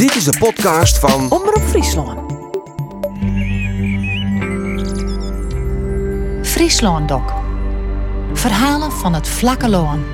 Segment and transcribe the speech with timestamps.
[0.00, 2.32] Dit is de podcast van Omroep Friesland.
[6.46, 7.32] Friesland Doc.
[8.32, 10.04] Verhalen van het vlakke loon.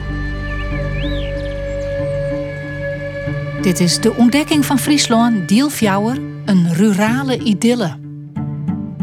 [3.62, 7.96] Dit is de ontdekking van Friesland, Diel Fjouwer, een rurale idylle.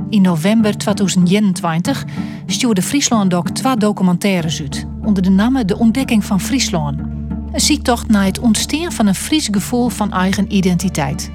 [0.09, 2.05] In november 2021
[2.45, 7.12] stuurde Friesland Doc twee documentaires uit onder de naam De Ontdekking van Friesland.
[7.53, 11.31] Een ziektocht naar het ontstaan van een Fries gevoel van eigen identiteit.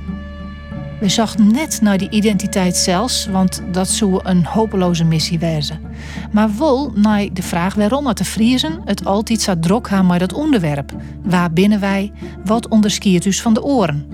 [1.01, 5.81] We zochten net naar die identiteit zelfs, want dat zou een hopeloze missie wezen.
[6.33, 10.21] Maar wel naar de vraag waarom het de Friesen het altijd zo drok gaan met
[10.21, 10.93] dat onderwerp.
[11.23, 12.13] Waar binnen wij?
[12.45, 14.07] Wat onderskiert dus van de oren?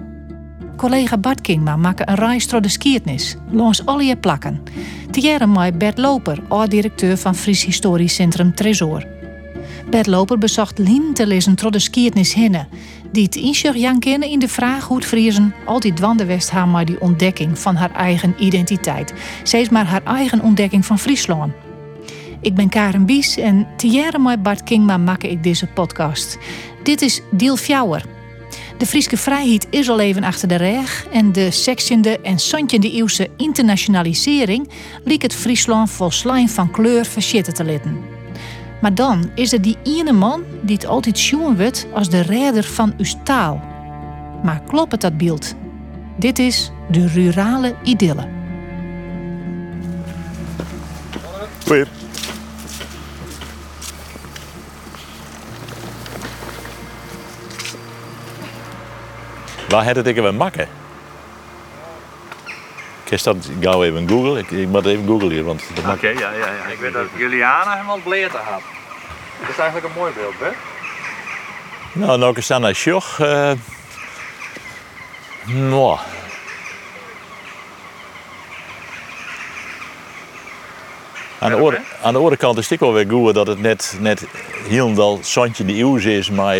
[0.76, 4.62] Collega Bart Kingma maakte een reis door de skiertnis, langs alle plakken.
[5.10, 9.13] Tiere met Bert Loper, oud-directeur van Fries Historisch Centrum Tresor.
[9.90, 10.78] Bert Loper bezocht
[11.14, 11.26] te
[11.60, 12.68] door de skiertnis hinnen,
[13.12, 16.68] die het inzicht Jan kennen in de vraag hoe het Friesen altijd dwande west haar
[16.68, 19.12] maar die ontdekking van haar eigen identiteit.
[19.42, 21.52] Steeds maar haar eigen ontdekking van Friesland.
[22.40, 26.38] Ik ben Karen Bies en tiere met Bart Kingma maak ik deze podcast.
[26.82, 28.04] Dit is Diel Fjouwer.
[28.78, 33.30] De Frieske vrijheid is al even achter de reg en de sectiende en sontjende eeuwse
[33.36, 34.68] internationalisering
[35.04, 38.13] liet het Friesland vol slijm van kleur verschitten te litten.
[38.84, 42.64] Maar dan is er die ene man die het altijd zien wordt als de redder
[42.64, 43.62] van uw taal.
[44.42, 45.54] Maar klopt het dat beeld?
[46.16, 48.28] Dit is de rurale idylle.
[51.66, 51.84] Goeie.
[59.68, 60.68] Waar had het ik even makken?
[63.04, 64.36] Ik dat gauw even googlen.
[64.36, 66.66] Ik, ik moet even googlen hier, want Oké, ja, ja, ja.
[66.72, 68.73] Ik weet dat Juliana hem al bleerte had.
[69.40, 70.50] Dat is eigenlijk een mooi beeld, hè?
[71.92, 73.18] Nou, nou is dan naar Sjoch.
[73.18, 73.52] Uh,
[75.44, 75.98] nou.
[81.38, 83.60] Aan de, oor, aan de andere kant is het ook wel weer goed dat het
[83.60, 84.26] net, net
[84.68, 86.56] helemaal zandje de eeuw is, maar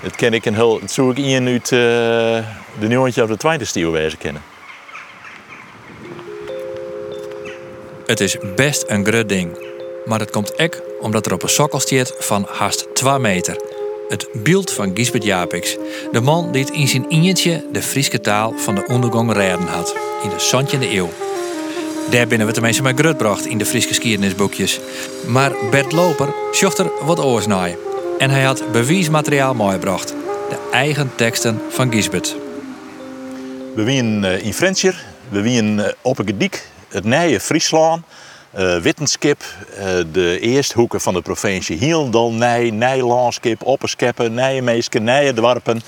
[0.00, 1.78] het ken ik een heel, het zou ik in uit uh,
[2.78, 4.42] de nieuwtje of de tweede eeuw wezen kennen.
[8.06, 9.58] Het is best een groot ding.
[10.04, 13.56] Maar het komt ek omdat er op een sokkel staat van haast 2 meter.
[14.08, 15.76] Het beeld van Gisbert Japix.
[16.12, 19.96] De man die in zijn injetje de Friese taal van de ondergang redden had.
[20.22, 21.08] In de zandje eeuw.
[22.10, 24.80] Daar binnen we tenminste maar grootbracht in de Friese geschiedenisboekjes.
[25.26, 27.74] Maar Bert Loper zocht er wat oors naar.
[28.18, 30.08] En hij had bewijsmateriaal meegebracht.
[30.48, 32.36] De eigen teksten van Gisbert.
[33.74, 35.04] We wienen in Frenscher.
[35.28, 38.02] We wienen op een gediek het nieuwe Friesland,
[38.58, 39.44] uh, Wittenskip,
[39.78, 45.82] uh, de eerste hoeken van de provincie Hielendal, Nij, Nijlandskip, Opperskeppen, Nijenmeeske, Nijendwarpen.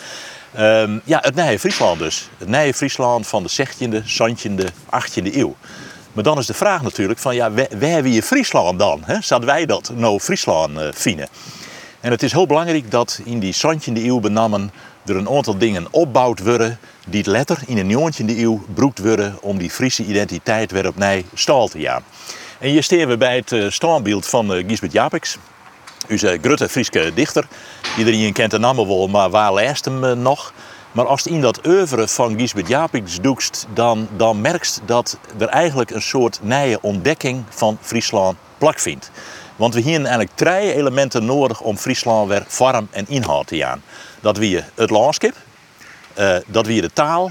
[0.58, 2.28] Um, ja, het nieuwe Friesland dus.
[2.38, 5.56] Het nieuwe Friesland van de 16e, 17e, 18e eeuw.
[6.12, 9.02] Maar dan is de vraag natuurlijk van, ja, waar hebben we Friesland dan?
[9.04, 9.20] Hè?
[9.20, 11.28] Zouden wij dat nou Friesland uh, vinden?
[12.00, 14.70] En het is heel belangrijk dat in die 17e eeuw benamen
[15.06, 19.38] er een aantal dingen opbouwd worden die het letter in een 19e eeuw broekt worden
[19.40, 22.02] om die Friese identiteit weer opnieuw stal te gaan.
[22.58, 25.36] En hier staan we bij het uh, standbeeld van uh, Gisbert Japix,
[26.10, 27.46] onze grote Friese dichter.
[27.98, 30.52] Iedereen kent de naam wel, maar waar leest hem uh, nog?
[30.92, 35.48] Maar als je in dat oeuvre van Gisbert Japix doekst, dan, dan merkst dat er
[35.48, 39.10] eigenlijk een soort nieuwe ontdekking van Friesland plakvindt.
[39.56, 43.82] Want we hebben eigenlijk drie elementen nodig om Friesland weer vorm en inhoud te gaan.
[44.20, 45.34] Dat wie het landschap,
[46.46, 47.30] dat wie de taal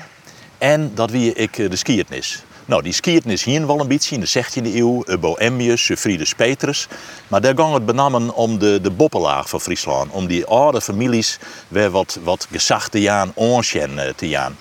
[0.57, 2.43] en dat wie ik de skiertnis.
[2.67, 6.87] Nou, die skiertnis hier wel een beetje in de 16e eeuw, Bohemius, Friedrich Petrus.
[7.27, 10.11] Maar daar ging het benamen om de, de boppenlaag van Friesland.
[10.11, 14.57] Om die oude families weer wat, wat gezag te gaan, onschen te gaan.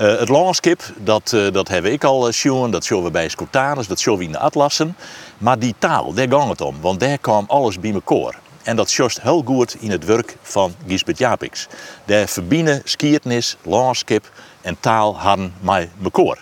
[0.00, 3.86] Uh, het landschap, dat, uh, dat heb ik al zien, dat zien we bij Scotanus,
[3.86, 4.96] dat zien we in de atlassen.
[5.38, 8.38] Maar die taal, daar ging het om, want daar kwam alles bij elkaar.
[8.62, 11.66] En dat just heel goed in het werk van Gisbert Japix.
[12.04, 16.38] Daar verbinden skiertnis, landschap en taal hadden mij elkaar.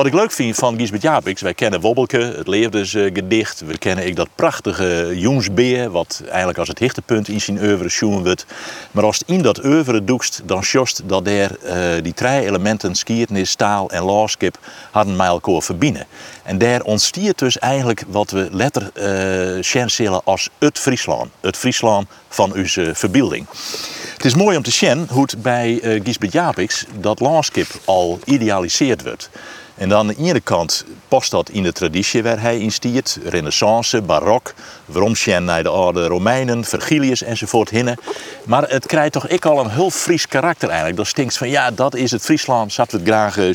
[0.00, 3.60] Wat ik leuk vind van Gisbert Japix, wij kennen Wobbelke, het leefdesgedicht.
[3.60, 8.22] We kennen ik dat prachtige Joensbeer, wat eigenlijk als het hichtepunt in zijn oeuvre zien
[8.22, 8.46] wordt.
[8.90, 12.94] Maar als het in dat oeuvre doekst, dan just dat er uh, die drie elementen,
[12.94, 14.58] skiertnis, taal en landschap,
[14.90, 16.06] hadden mij elkaar verbinden.
[16.42, 18.90] En daar ontstiert dus eigenlijk wat we letter
[20.04, 21.30] uh, als het Friesland.
[21.40, 23.46] Het Friesland van onze verbeelding.
[24.14, 28.18] Het is mooi om te zien hoe het bij uh, Gisbert Japix dat landschap al
[28.24, 29.30] idealiseerd wordt.
[29.80, 33.18] En dan aan de ene kant past dat in de traditie waar hij in stiert.
[33.24, 34.54] Renaissance, barok,
[34.90, 37.98] Vromschen naar de oude Romeinen, Vergilius enzovoort hinnen.
[38.44, 40.96] Maar het krijgt toch ik al een heel Fries karakter eigenlijk.
[40.96, 43.54] Dat stinkt van ja, dat is het Friesland, zat we het graag uh,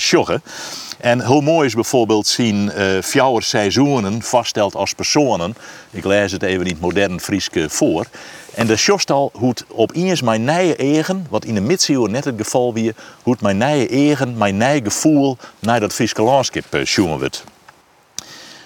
[1.06, 5.56] en heel mooi is bijvoorbeeld zien uh, fjouwer seizoenen vaststeld als personen.
[5.92, 8.06] Ik lees het even in het modern Frieske voor.
[8.54, 12.12] En de sjost al hoe het op eens mijn nije eigen, wat in de middeleeuwen
[12.12, 12.94] net het geval wie,
[13.24, 17.44] hoe het mijn nije eigen, mijn nije gevoel naar dat Frieske landschap uh, wordt.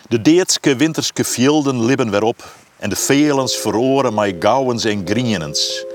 [0.09, 5.85] De Deetske winterske velden libben weer op en de velens veroren mij gauwens en grienens.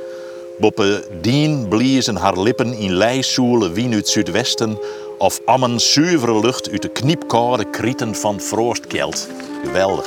[0.59, 4.79] Boppe dien bliezen haar lippen in lijsoelen wien uit zuidwesten
[5.19, 9.29] of ammen zuivere lucht uit de kniepkoude krieten van Froostkelt.
[9.65, 10.07] Geweldig.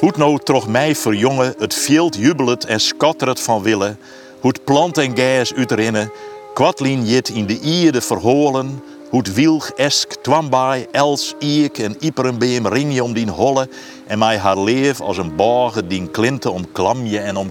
[0.00, 3.96] Hoe nou toch mij verjongen, het veld jubelet en skatteret van wille,
[4.40, 6.12] hoe plant en gijs uitrinnen,
[6.54, 12.94] kwadlien jit in de ierde verholen, hoe wilg, esk, twambaai, els, iek en iperenbeem ring
[12.94, 13.68] je om die holle
[14.06, 17.50] en mij haar leef als een bogen die klinten om klamje en om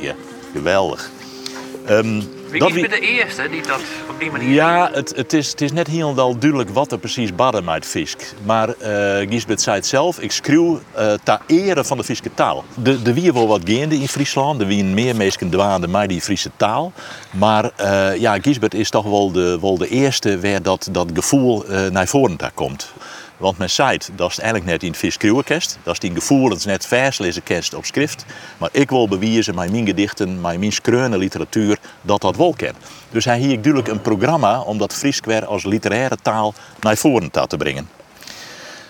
[0.00, 0.14] je.
[0.52, 1.10] Geweldig.
[1.86, 2.88] Wie dat wie...
[2.88, 4.48] de eerste die dat op die manier...
[4.48, 8.34] Ja, het, het, is, het is net helemaal duidelijk wat er precies badden uit Fisk.
[8.44, 12.64] Maar uh, Gisbert zei het zelf, ik schreeuw uh, ter ere van de Friese taal.
[12.74, 16.20] De, de wie wel wat geende in Friesland, er wie meer mensen dwaande maar die
[16.20, 16.92] Friese taal.
[17.30, 21.64] Maar uh, ja, Gisbert is toch wel de, wel de eerste waar dat, dat gevoel
[21.90, 22.92] naar voren daar komt.
[23.36, 25.78] Want men zei, dat is eigenlijk net in het viskruwenkest.
[25.82, 28.24] Dat is die gevoelens net verslezen kerst op schrift.
[28.58, 32.74] Maar ik wil bewijzen mijn gedichten, met mijn skreune literatuur, dat dat wel ken.
[33.10, 37.56] Dus hij hier natuurlijk een programma om dat Fries als literaire taal naar voren te
[37.56, 37.88] brengen.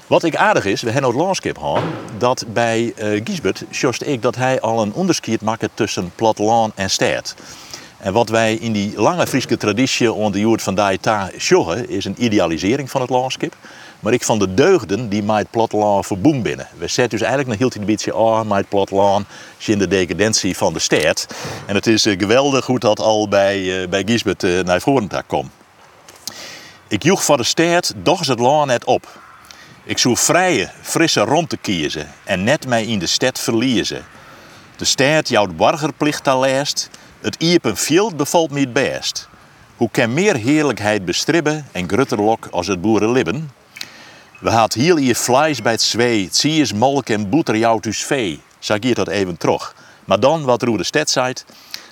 [0.07, 1.83] Wat ik aardig is, we hebben het landschap gehad,
[2.19, 6.91] dat bij uh, Gisbert just ik dat hij al een onderscheid maakt tussen platteland en
[6.91, 7.35] stad.
[7.99, 12.25] En wat wij in die lange Friese traditie onder de van Daita sjoggen, is een
[12.25, 13.57] idealisering van het landschap.
[14.01, 16.69] Maar ik van de deugden die mij het platteland verboem binnen.
[16.79, 19.27] We zetten dus eigenlijk nog heel een beetje aan met het platteland
[19.67, 21.27] in de decadentie van de stad.
[21.67, 25.09] En het is uh, geweldig hoe dat al bij, uh, bij Gisbert uh, naar voren
[25.27, 25.51] komt.
[26.89, 29.19] Ik joeg van de stad doch het land net op.
[29.85, 34.05] Ik zoek vrije, frisse rond te kiezen en net mij in de stad verliezen.
[34.77, 36.91] De stad jouw burgerplicht al lijst,
[37.21, 39.29] het iepen veld bevalt me het best.
[39.77, 43.51] Hoe kan meer heerlijkheid bestribben en grutterlok als het boerenlibben?
[44.39, 48.05] We had hier je vlees bij het zwee, zie is molk en boeter jou dus
[48.05, 48.41] vee.
[48.59, 49.75] Zeg hier dat even terug.
[50.05, 51.33] Maar dan wat Roer de stad zei.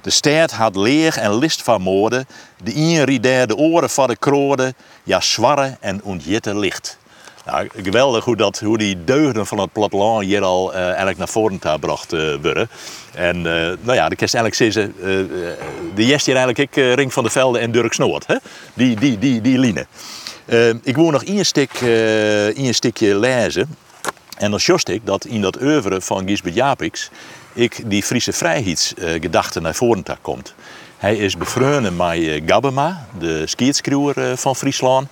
[0.03, 2.27] De stad had leeg en list van moorden.
[2.63, 4.75] De een de oren van de kroorden.
[5.03, 6.99] Ja, zwarre en ontjitte licht.
[7.47, 11.29] Nou, geweldig hoe, dat, hoe die deugden van het platteland hier al uh, eigenlijk naar
[11.29, 12.69] voren gebracht uh, worden.
[13.15, 13.45] En uh,
[13.81, 14.75] nou ja, de kerst eigenlijk
[15.95, 18.27] de jest hier eigenlijk ik, Ring van de Velde en Dirk Snoort.
[18.27, 18.37] Hè?
[18.75, 19.87] Die, die, die, die line.
[20.83, 21.73] Ik wil nog stuk,
[22.55, 23.77] één stukje lezen.
[24.37, 27.11] En dan just ik dat in dat oeuvre van Gisbert Japix
[27.55, 30.55] ik die Friese vrijheidsgedachte naar voren komt.
[30.97, 35.09] Hij is bevreugd met eh, Gabema, de skietskruwer eh, van Friesland.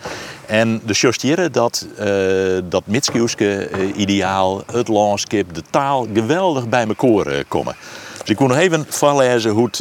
[0.46, 7.44] En de justeren dat, uh, dat Mitskiuske ideaal, het landschap, de taal geweldig bij elkaar
[7.48, 7.76] komen.
[8.20, 9.78] Dus ik wil nog even voorlezen hoe het,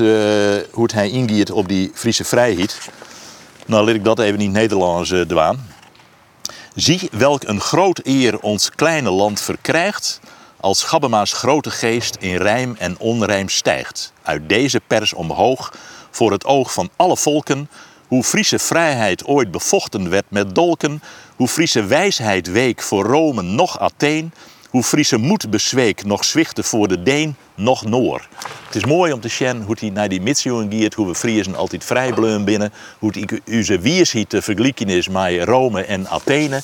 [0.71, 2.89] hoe het hij ingiet op die Friese vrijheid.
[3.71, 5.67] Nou, laat ik dat even in het Nederlands dwaan.
[6.75, 10.19] Zie welk een groot eer ons kleine land verkrijgt
[10.59, 14.13] als Gabbema's grote geest in rijm en onrijm stijgt.
[14.21, 15.73] Uit deze pers omhoog
[16.09, 17.69] voor het oog van alle volken,
[18.07, 21.03] hoe Friese vrijheid ooit bevochten werd met dolken,
[21.35, 24.33] hoe Friese wijsheid week voor Rome nog Atheen,
[24.71, 28.27] hoe Friese moed bezweek nog zwichten voor de Deen nog Noor.
[28.65, 31.55] Het is mooi om te zien hoe hij naar die Mitsioen gaat, hoe we Friesen
[31.55, 32.13] altijd vrij
[32.43, 36.61] binnen, hoe het onze wiersheid te vergelijken is met Rome en Athene.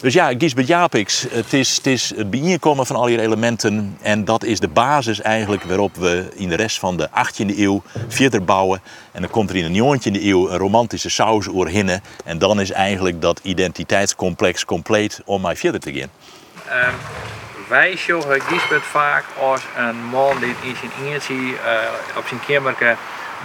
[0.00, 3.96] Dus ja, Gisbert Japix, het is, het is het bijeenkomen van al die elementen.
[4.02, 7.82] En dat is de basis eigenlijk waarop we in de rest van de 18e eeuw
[8.08, 8.80] verder bouwen.
[9.12, 12.02] En dan komt er in de 19e eeuw een romantische saus oorhinnen.
[12.24, 16.10] En dan is eigenlijk dat identiteitscomplex compleet om mij verder te gaan.
[16.88, 16.94] Um,
[17.68, 21.56] wij zien Gisbert vaak als een man die in zijn eentje uh,
[22.16, 22.96] op zijn kamerke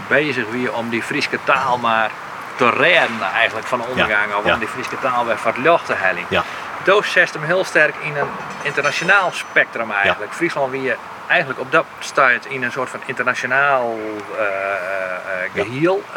[0.07, 2.11] bezig weer om die Friese taal maar
[2.55, 4.29] te redden eigenlijk van de ondergang.
[4.29, 6.25] Ja, want die Friese taal werd verluchte helling.
[6.29, 6.43] Ja.
[6.83, 8.27] Doos zet hem heel sterk in een
[8.61, 10.31] internationaal spectrum eigenlijk.
[10.31, 10.37] Ja.
[10.37, 10.95] Friesland wie
[11.27, 16.15] eigenlijk op dat staat in een soort van internationaal uh, uh, geheel uh,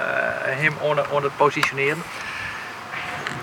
[0.61, 2.03] hem onder, onder positioneren.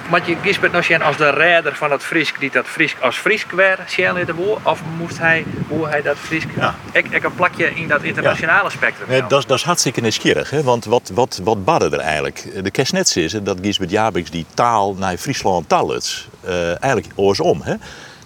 [0.09, 3.51] Maar Gisbert nog zien als de redder van het Friesk die dat Friesk als Friesk
[3.51, 4.57] werd, in de boer?
[4.63, 6.47] Of moest hij, hoe hij dat Friesk...
[6.55, 6.75] Ja.
[6.91, 9.07] Ik, ik een plakje in dat internationale spectrum.
[9.09, 10.49] Nee, dat, is- dat is hartstikke nieuwsgierig.
[10.49, 10.63] Hè?
[10.63, 12.63] Want wat, wat, wat badde er eigenlijk?
[12.63, 16.27] De kerstnets is dat Gisbert Jabiks die taal naar Friesland taluts.
[16.41, 17.61] eh eigenlijk oorsom.
[17.61, 17.73] Hè?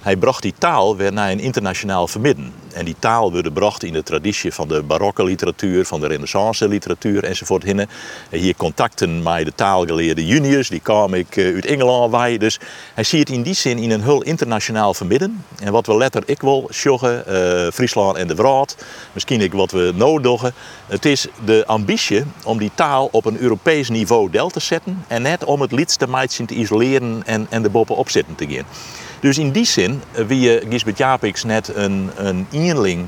[0.01, 2.53] Hij bracht die taal weer naar een internationaal vermidden.
[2.77, 6.67] En die taal werd gebracht in de traditie van de barokke literatuur, van de renaissance
[6.67, 7.63] literatuur enzovoort.
[7.63, 7.89] En
[8.29, 12.38] Hier contacten met de taalgeleerde juniors, die kwam ik eh, uit Engeland bij.
[12.38, 12.60] Dus
[12.93, 15.43] hij ziet in die zin in een heel internationaal vermidden.
[15.60, 18.75] En wat we letter ik wil sjoggen, eh, Friesland en de Wraad,
[19.13, 20.51] misschien ik wat we nodig
[20.88, 25.03] Het is de ambitie om die taal op een Europees niveau del te zetten.
[25.07, 28.65] En net om het liedste meidje te isoleren en, en er bovenop zitten te gaan.
[29.20, 32.48] Dus in die zin eh, wie je Gisbert Japiks net een, een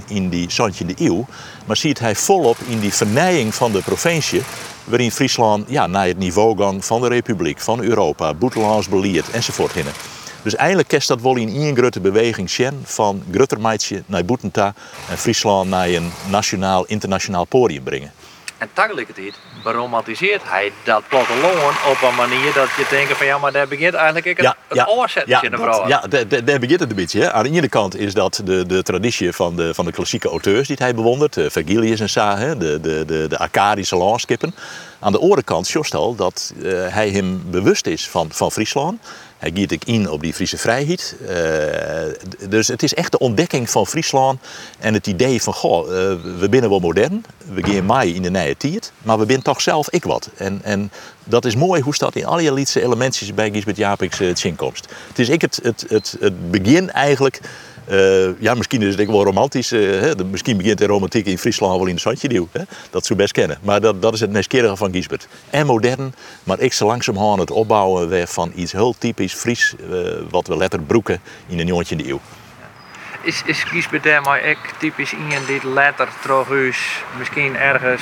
[0.07, 1.25] in die 17e eeuw,
[1.65, 4.41] maar ziet hij volop in die vernijing van de provincie,
[4.83, 9.71] waarin Friesland ja, naar het niveau gang van de Republiek, van Europa, Boetelands beleid enzovoort
[9.71, 9.93] hinnen.
[10.41, 14.73] Dus eigenlijk kerst dat wel in één grote beweging zien van Gruttermeidje naar Boetenta
[15.09, 18.11] en Friesland naar een nationaal, internationaal podium brengen.
[18.59, 23.51] En tegelijkertijd beromantiseert hij dat platteland op een manier dat je denkt van ja, maar
[23.51, 25.87] daar begint eigenlijk ik het, het oorzetten in de vrouw.
[25.87, 27.21] ja daar- begint het een beetje.
[27.21, 27.31] Hè.
[27.31, 30.67] Aan de ene kant is dat de, de traditie van de, van de klassieke auteurs
[30.67, 31.37] die hij bewondert.
[31.37, 34.55] eh, Vergilius en Sa, hè, de, de, de, de Arcadische landskippen.
[34.99, 39.01] Aan de andere kant jost al dat eh, hij hem bewust is van, van Friesland.
[39.37, 41.15] Hij giet ik in op die Friese vrijheid.
[41.27, 44.39] Eh, dus het is echt de ontdekking van Friesland
[44.79, 48.29] en het idee van, goh, eh, we binnen wel modern, we gaan mee in de
[48.29, 50.29] nieuwe tijd, maar we zijn toch zelf ik wat.
[50.35, 50.91] En, en
[51.23, 54.43] dat is mooi hoe dat in alle liedse elementjes bij Gisbert Japiks het.
[55.07, 57.39] Het is ik het, het, het, het begin eigenlijk,
[57.89, 61.37] eh, ja misschien is het wel romantisch, eh, hè, de- misschien begint de romantiek in
[61.37, 62.47] Friesland wel in de Zandje?
[62.89, 63.57] Dat zou best kennen.
[63.61, 65.27] Maar dat, dat is het nieuwsgierige van Gisbert.
[65.49, 69.97] En modern, maar ik zo langzamerhand het opbouwen weer van iets heel typisch Fries, eh,
[70.29, 72.19] wat we letter broeken in de 19e eeuw.
[73.21, 76.47] Is, is Gisbert daarmee ook typisch iemand die letter terug
[77.17, 78.01] misschien ergens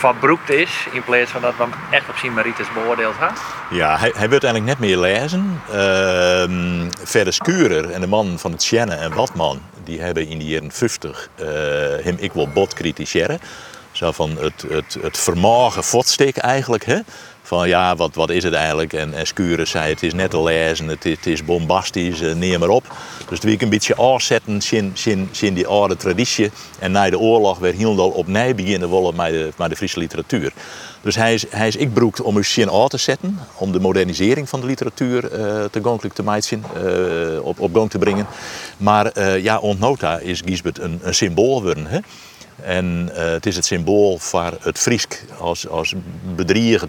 [0.00, 3.38] verbroekt is, in plaats van dat we hem echt op zijn merites beoordeeld hebben?
[3.70, 5.62] Ja, hij, hij wordt eigenlijk net meer lezen.
[5.72, 10.44] Ehm verder Skurer en de man van het Sjenne en Watman, die hebben in de
[10.44, 11.46] jaren 50 eh,
[12.04, 13.40] hem ik wel bot kritiseren.
[13.92, 15.84] Zo van het, het, het vermogen
[16.42, 16.84] eigenlijk.
[16.84, 16.98] Hè?
[17.50, 18.92] Van ja, wat, wat is het eigenlijk?
[18.92, 22.60] En, en zei het is net te lezen, het is, het is bombastisch, eh, neem
[22.60, 22.84] maar op.
[23.28, 26.50] Dus wil ik een beetje afzetten in, in, in die oude traditie.
[26.78, 30.52] En na de oorlog weer heel opnieuw beginnen willen met de, met de Friese literatuur.
[31.00, 33.80] Dus hij is, hij is ik broekt om een zin aan te zetten, om de
[33.80, 35.80] modernisering van de literatuur eh, te
[36.14, 38.26] te maken, eh, op, op gang te brengen.
[38.76, 41.86] Maar ja, ontnota is Gisbert een, een symbool geworden.
[41.86, 41.98] Hè?
[42.64, 45.94] En eh, het is het symbool voor het Friesk als, als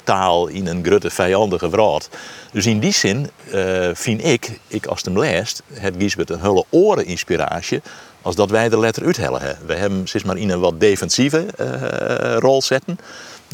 [0.04, 2.10] taal in een grote vijandige wraad.
[2.51, 6.66] Dus in die zin eh, vind ik, ik als hem leest, het Gisbert een hele
[6.70, 7.82] oren inspiratie
[8.22, 9.58] als dat wij de letter uithellen.
[9.66, 13.00] We hebben zeg maar in een wat defensieve eh, rol zetten.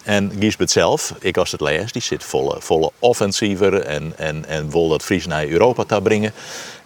[0.08, 4.72] En Gisbert zelf, ik als het lees, die zit volle, volle offensiever en, en, en
[4.72, 6.34] wil dat Fries naar Europa te brengen.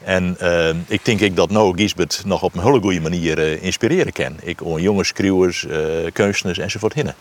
[0.03, 3.63] En eh, ik denk ik dat nou Gisbert nog op een hele goede manier eh,
[3.63, 4.35] inspireren kan.
[4.41, 5.77] Ik hoor jonge schreeuwers, eh
[6.13, 7.15] kunstenaars enzovoort hinnen.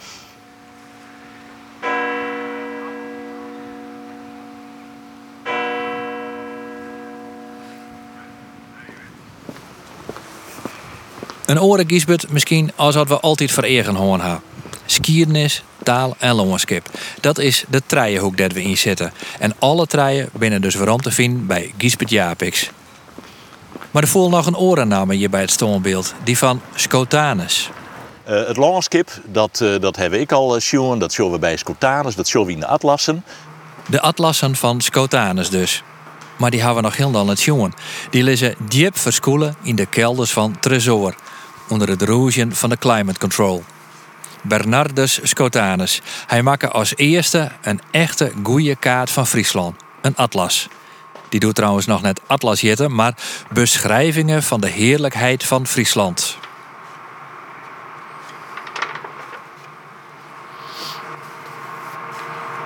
[11.47, 14.50] Een oren Gisbert misschien als wat we altijd vereren hoorn hebben.
[14.91, 16.91] Skiernis, taal en landschap.
[17.21, 19.13] Dat is de trijenhoek dat we inzetten.
[19.39, 22.71] En alle trijen binnen dus waarom te vinden bij Gisbert Japiks.
[23.91, 26.15] Maar er voel nog een orennaam hier bij het stoombeeld.
[26.25, 27.71] Die van Scotanus.
[28.25, 30.99] Eh, het landschap, dat, eh, dat heb ik al zien.
[30.99, 33.25] Dat zien we bij Scotanus, dat zien we in de atlassen.
[33.87, 35.83] De atlassen van Scotanus dus.
[36.37, 37.73] Maar die hebben we nog heel dan het jongen.
[38.11, 41.15] Die liggen diep verschoelen in de kelders van Tresor.
[41.69, 43.63] Onder het roesje van de Climate Control.
[44.43, 46.01] Bernardus Scotanus.
[46.27, 49.77] Hij maakte als eerste een echte goeie kaart van Friesland.
[50.01, 50.69] Een atlas.
[51.29, 53.15] Die doet trouwens nog net atlas jetten, maar
[53.51, 56.39] beschrijvingen van de heerlijkheid van Friesland.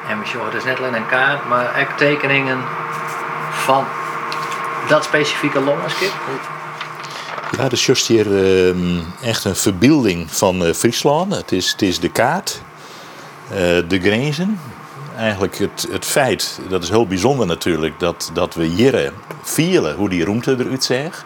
[0.08, 2.58] En we zien dus net alleen een kaart, maar ook tekeningen
[3.50, 3.84] van
[4.88, 6.12] dat specifieke landschap.
[7.56, 11.34] Ja, dus just hier ehm, echt een verbeelding van eh, Friesland.
[11.36, 12.60] Het is, het is de kaart,
[13.50, 13.56] eh,
[13.88, 14.58] de grenzen.
[15.16, 20.08] Eigenlijk het, het feit, dat is heel bijzonder natuurlijk, dat, dat we hier vielen hoe
[20.08, 21.24] die roemte eruit zag.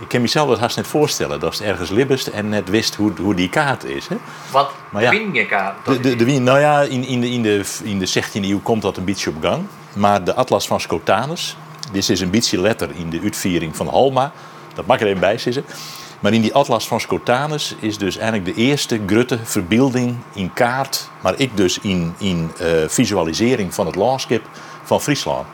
[0.00, 1.40] ik kan mezelf dat haast niet voorstellen.
[1.40, 4.08] Dat is ergens libbest en net wist hoe, hoe die kaart is.
[4.08, 4.16] Hè?
[4.50, 5.86] Want Maar ja, je kaart.
[5.86, 8.82] De, de, de, nou ja, in, in, de, in, de, in de 16e eeuw komt
[8.82, 9.66] dat een beetje op gang.
[9.92, 11.56] Maar de Atlas van Scotanus,
[11.92, 14.32] dit is een beetje letter in de uitviering van Halma.
[14.74, 15.64] Dat mag er even bij zitten.
[16.20, 21.08] Maar in die Atlas van Scotanus is dus eigenlijk de eerste grutte verbeelding in kaart.
[21.22, 24.42] Maar ik dus in, in eh, visualisering van het landschap
[24.82, 25.46] van Friesland.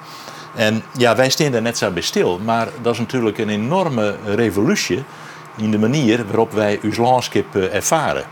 [0.55, 2.41] En ja, wij staan daar net zo bij stil.
[2.45, 5.05] Maar dat is natuurlijk een enorme revolutie
[5.57, 8.25] in de manier waarop wij ons landschap eh, ervaren.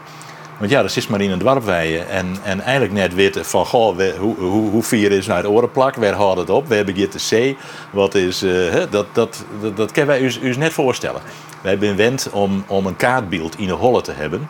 [0.58, 2.08] Want ja, dat is maar in een dwarpweien.
[2.08, 5.94] En, en eigenlijk net weten van, goh, hoe, hoe, hoe vier is naar het orenplak?
[5.94, 6.68] Waar houdt het op?
[6.68, 7.56] Waar begint de C?
[7.90, 11.20] Wat is, eh, dat, dat, dat, dat kunnen wij ons, ons net voorstellen.
[11.60, 14.48] Wij zijn wend om, om een kaartbeeld in de holle te hebben.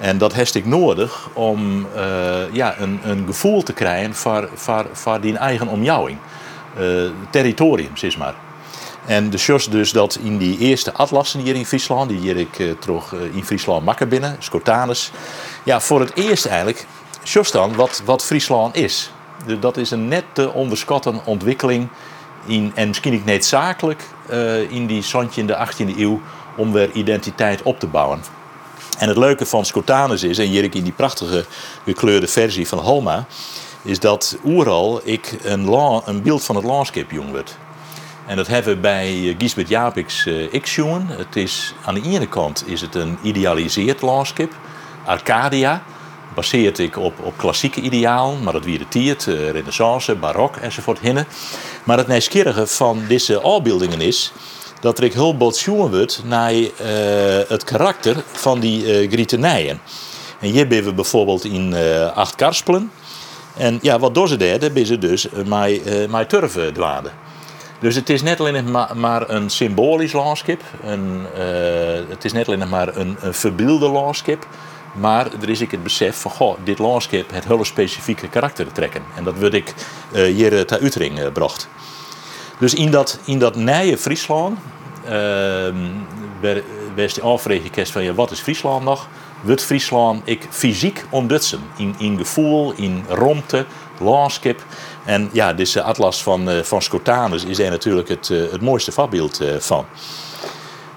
[0.00, 4.86] En dat heeft ik nodig om eh, ja, een, een gevoel te krijgen voor, voor,
[4.92, 6.18] voor die eigen omjouwing.
[6.76, 6.84] Eh,
[7.30, 8.34] territorium, zeg maar.
[9.06, 12.58] En de sjos dus dat in die eerste atlassen hier in Friesland, die hier ik
[12.58, 15.10] eh, eh, in Friesland makken binnen, Scotanus.
[15.64, 16.86] Ja, voor het eerst eigenlijk,
[17.24, 19.10] sjos dan wat, wat Friesland is.
[19.46, 21.88] Dus dat is een net te onderschatten ontwikkeling
[22.46, 26.20] in, en misschien niet noodzakelijk eh in die zandje in de 18e eeuw
[26.56, 28.20] om weer identiteit op te bouwen.
[28.98, 31.44] En het leuke van Scotanus is, en hier ik in die prachtige
[31.84, 33.26] gekleurde versie van Halma,
[33.82, 35.66] is dat oeral ik een,
[36.04, 37.56] een beeld van het landschap jong werd.
[38.30, 41.06] En dat hebben we bij eh, Gisbert Japiks eh ik jongen.
[41.06, 44.52] Het is, aan de ene kant is het een idealiseerd landschap.
[45.04, 45.82] Arcadia,
[46.34, 50.98] baseert ik op, op klassieke idealen, maar dat wie de tiert, eh, renaissance, barok enzovoort
[50.98, 51.26] hinnen.
[51.84, 54.32] Maar het nieuwsgierige van deze afbeeldingen is
[54.80, 56.68] dat er ik heel wordt naar eh,
[57.48, 59.80] het karakter van die eh grietenijen.
[60.40, 62.90] En hier ben we bijvoorbeeld in eh Acht Karspelen.
[63.56, 64.58] En ja, wat doen ze daar?
[64.58, 67.28] Daar ben ze dus eh, eh met turven dwaden.
[67.80, 70.60] Dus het is net alleen maar, een symbolisch landschap.
[70.84, 74.46] Een, eh, het is net alleen maar een, een verbeelde landschap.
[74.92, 78.72] Maar er is ik het besef van, goh, dit landschap het hele specifieke karakter te
[78.72, 79.02] trekken.
[79.16, 79.74] En dat word ik
[80.12, 81.68] eh, hier eh, ter Utrecht eh, bracht.
[82.58, 84.58] Dus in dat, in dat nije Friesland,
[86.40, 87.60] werd de afvraag
[87.90, 89.08] van, ja, wat is Friesland nog?
[89.40, 91.60] Wordt Friesland ik fysiek ondutsen.
[91.76, 93.66] In, in gevoel, in romte,
[93.98, 94.64] landschap.
[95.10, 98.92] En ja, deze atlas van, eh, van Scotanus is daar natuurlijk het, eh, het mooiste
[99.40, 99.86] eh, van.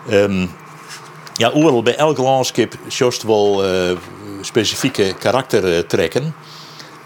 [0.10, 0.46] Ehm,
[1.34, 3.98] ja, overal bij elk landschap juist wel eh,
[4.42, 6.36] specifieke karakter eh, trekken.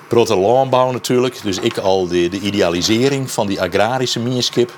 [0.08, 4.72] Prote landbouw natuurlijk, dus ik al de, de idealisering van die agrarische minskip,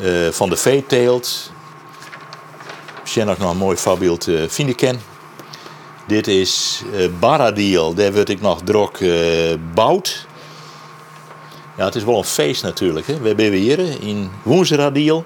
[0.00, 1.50] eh, van de veeteelt.
[3.00, 5.00] Misschien nog een mooi voorbeeld eh vind ik ken.
[6.06, 10.26] Dit is eh Baradiel, daar word ik nog drok eh bouwd.
[11.76, 13.06] Ja, het is wel een feest natuurlijk.
[13.06, 13.18] Hè.
[13.18, 15.24] We hebben hier in Woensradiel.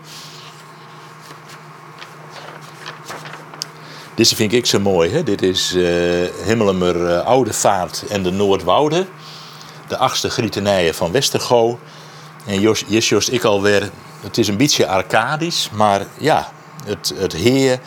[4.14, 5.11] Deze vind ik zo mooi.
[5.11, 5.22] Hè.
[5.22, 9.06] Dit is eh Himmelmer eh, Oude Vaart en de Noordwoude.
[9.88, 11.78] De achtste grietenijen van Westergo.
[12.46, 13.90] En Jos, Jos, Jos, ik alweer.
[14.20, 16.52] Het is een beetje arcadisch, maar ja,
[16.84, 17.78] het, het heer.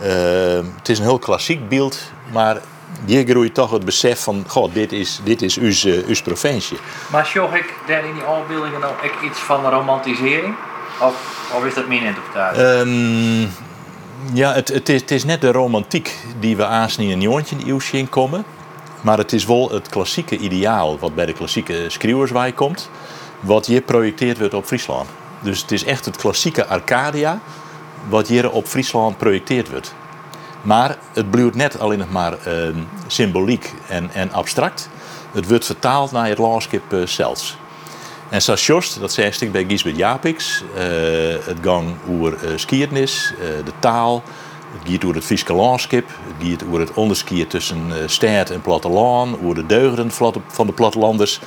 [0.00, 1.98] eh, het is een heel klassiek beeld,
[2.32, 2.60] maar
[3.04, 6.78] hier groeit toch het besef van: God, dit is, dit is uw, eh, uw provincie.
[7.10, 10.54] Maar zag ik daar in die afbeeldingen nou ook iets van romantisering?
[11.00, 12.62] Of, of is dat mijn interpretatie?
[12.62, 13.48] Ehm,
[14.32, 17.80] ja, het, het, is, het is net de romantiek die we aansnien in Joontje in
[17.80, 18.44] zien komen.
[19.00, 22.90] Maar het is wel het klassieke ideaal wat bij de klassieke schreeuwerswaai komt.
[23.40, 25.08] Wat hier projecteerd wordt op Friesland.
[25.40, 27.40] Dus het is echt het klassieke Arcadia
[28.08, 29.94] wat hier op Friesland projecteerd wordt.
[30.62, 34.88] Maar het blijft net alleen nog maar ehm, symboliek en, en abstract.
[35.32, 37.56] Het wordt vertaald naar het landschap eh, zelfs.
[38.28, 40.82] En zoals Jost, dat zei ik bij Gisbert Japiks, eh,
[41.44, 44.22] het gang over eh, de taal,
[44.78, 46.04] het gaat over het Friese landschap,
[46.38, 51.40] het gaat over het onderskiën tussen stad en platteland, over de deugden van- de plattelanders.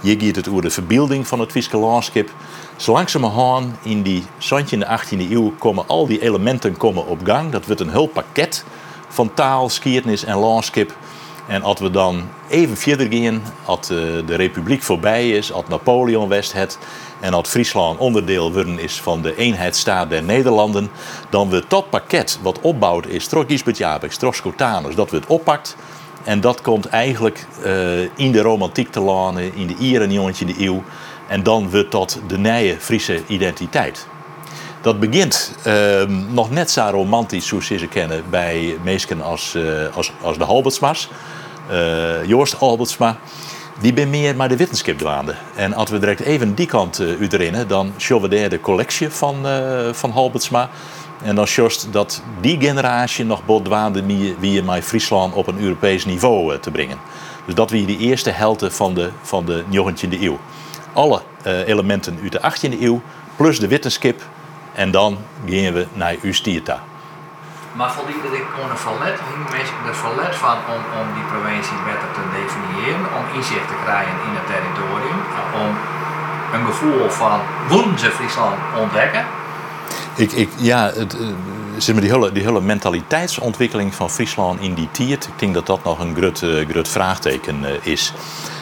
[0.00, 2.28] Hier gaat het over de verbeelding van het Friese landschap.
[2.76, 7.20] Zo langzamerhand in die zandje in de 18e eeuw komen al die elementen komen op
[7.24, 7.50] gang.
[7.50, 8.64] Dat wordt een heel pakket
[9.08, 10.94] van taal, skiernis en landschap.
[11.46, 16.28] En als we dan even verder gaan, als eh, de republiek voorbij is, als Napoleon
[16.28, 16.78] west het
[17.20, 20.90] en als Friesland onderdeel worden is van de eenheidsstaat der Nederlanden,
[21.30, 25.76] dan wordt dat pakket wat opbouwd is, door Gisbert door Scotanus, dat wordt oppakt.
[26.24, 30.08] En dat komt eigenlijk eh, in de romantiek te lanen, in de Ieren
[30.46, 30.82] de eeuw.
[31.28, 34.06] En dan wordt dat de nieuwe Friese identiteit.
[34.80, 39.62] Dat begint ehm, nog net zo romantisch, zoals ze ze kennen, bij mensen als, eh,
[39.96, 41.08] als, als de Halbertsma's.
[41.70, 43.16] Eh, Joost Halbertsma.
[43.80, 45.34] Die ben meer maar de wetenschap dwaande.
[45.54, 49.46] En als we direct even die kant uh, uitrennen, dan zien we de collectie van,
[49.46, 50.70] eh van Halbertsma.
[51.22, 54.06] En dan just dat die generatie nog bodwaande
[54.38, 56.98] wie je mij Friesland op een Europees niveau eh, te brengen.
[57.44, 60.38] Dus dat wie de eerste helte van de, van de 19e eeuw.
[60.96, 63.00] Alle uh, elementen uit de 18e eeuw,
[63.36, 64.18] plus de wetenschap.
[64.74, 66.82] En dan gaan we naar Ustierta.
[67.72, 69.16] Maar voldoende ik een verlet,
[69.50, 74.16] mensen er verlet van om, om die provincie beter te definiëren, om inzicht te krijgen
[74.26, 75.20] in het territorium,
[75.64, 75.70] om
[76.54, 79.24] een gevoel van woensche Friesland ontdekken.
[80.16, 81.26] Ik, ik, ja, het, eh,
[81.76, 85.66] zeg maar die, hele, die hele mentaliteitsontwikkeling van Friesland in die tijd, ik denk dat
[85.66, 88.12] dat nog een groot, uh, groot vraagteken uh, is.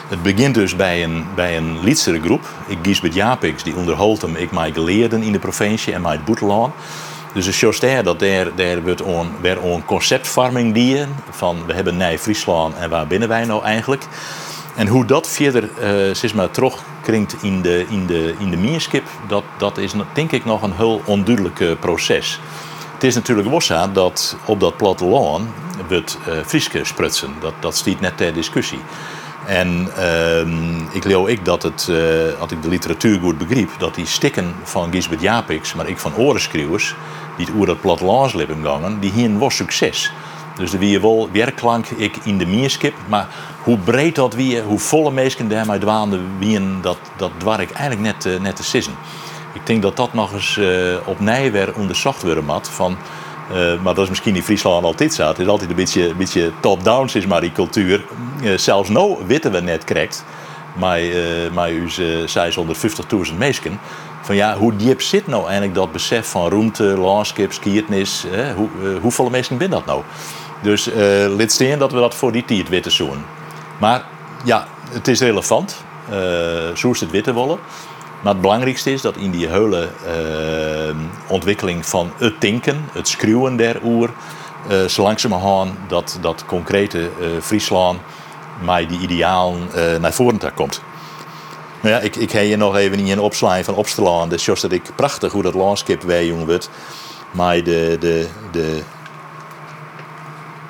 [0.07, 2.47] Het begint dus bij een, bij een lietsere groep.
[2.67, 6.73] Ik Giesbert Japiks, die onderholt hem, ik mij geleerden in de provincie en mij Boetelaan.
[7.33, 11.97] Dus het is dat daar, daar wordt on, weer een conceptvorming die van we hebben
[11.97, 14.03] Nij Friesland en waar binnen wij nou eigenlijk.
[14.75, 15.69] En hoe dat verder
[16.23, 20.45] uh, maar, terugkringt in de, in de, in de meerskip, dat, dat is denk ik
[20.45, 22.39] nog een heel onduidelijk proces.
[22.93, 25.47] Het is natuurlijk wel dat op dat platteland
[25.87, 27.29] wordt uh, Frieske sprutsen.
[27.39, 28.79] Dat, dat stiet net ter discussie.
[29.45, 34.05] En uh, ik leeuw ik dat het, uh, ik de literatuur goed begreep, dat die
[34.05, 36.95] stikken van Gisbert Japiks, maar ik van orenschreeuwers,
[37.37, 40.11] die het oer dat plattelandslippen gangen, die hier was succes.
[40.55, 43.27] Dus er wie wel werkklank ik in de meerskip, maar
[43.63, 48.01] hoe breed dat wie, hoe volle mensen daarmee dwaande wie, dat, dat dwar ik eigenlijk
[48.01, 48.93] net, uh, net te sissen.
[49.53, 52.67] Ik denk dat dat nog eens uh, opnieuw weer onderzocht worden moet.
[52.67, 52.97] Van,
[53.51, 55.27] uh, maar dat is misschien in Friesland altijd zo.
[55.27, 58.05] Het is altijd een beetje, beetje top-down, is maar die cultuur.
[58.41, 60.25] Uh, zelfs nu weten we net correct,
[60.75, 61.15] maar, uh,
[61.53, 62.25] maar onze
[63.31, 63.79] 650.000 mensen.
[64.21, 68.25] Van ja, hoe diep zit nou eigenlijk dat besef van ruimte, landschap, skiertnis?
[68.55, 68.69] Hoe,
[69.01, 70.01] hoeveel mensen ben dat nou?
[70.61, 70.89] Dus
[71.37, 73.23] lid steen dat we dat voor die tijd weten doen.
[73.79, 74.03] Maar
[74.43, 75.83] ja, het is relevant.
[76.09, 77.59] Uh, zo is het weten willen.
[78.25, 80.95] Maar het belangrijkste is dat in die hele uh,
[81.27, 84.09] ontwikkeling van het denken, het schreeuwen der oer,
[84.71, 87.99] uh, zo langzamerhand dat, dat concrete uh, Friesland
[88.61, 89.69] met die idealen
[90.01, 90.81] naar voren komt.
[91.81, 94.29] Nou ja, ik, ik heb je nog even in een opslaan van Opstelaan.
[94.29, 96.69] Dus dat ik prachtig hoe dat landschap wij jong wordt.
[97.31, 98.81] Maar de, de, de,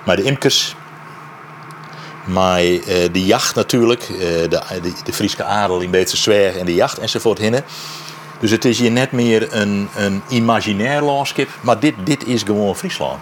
[0.05, 0.75] maar de imkers
[2.25, 2.79] maar uh,
[3.11, 6.97] de jacht natuurlijk, uh, de, de, de Friese adel in Beetse Zwerg en de jacht
[6.97, 7.63] enzovoort hinnen.
[8.39, 12.75] Dus het is hier net meer een, een imaginair landschap, maar dit, dit is gewoon
[12.75, 13.19] Friesland.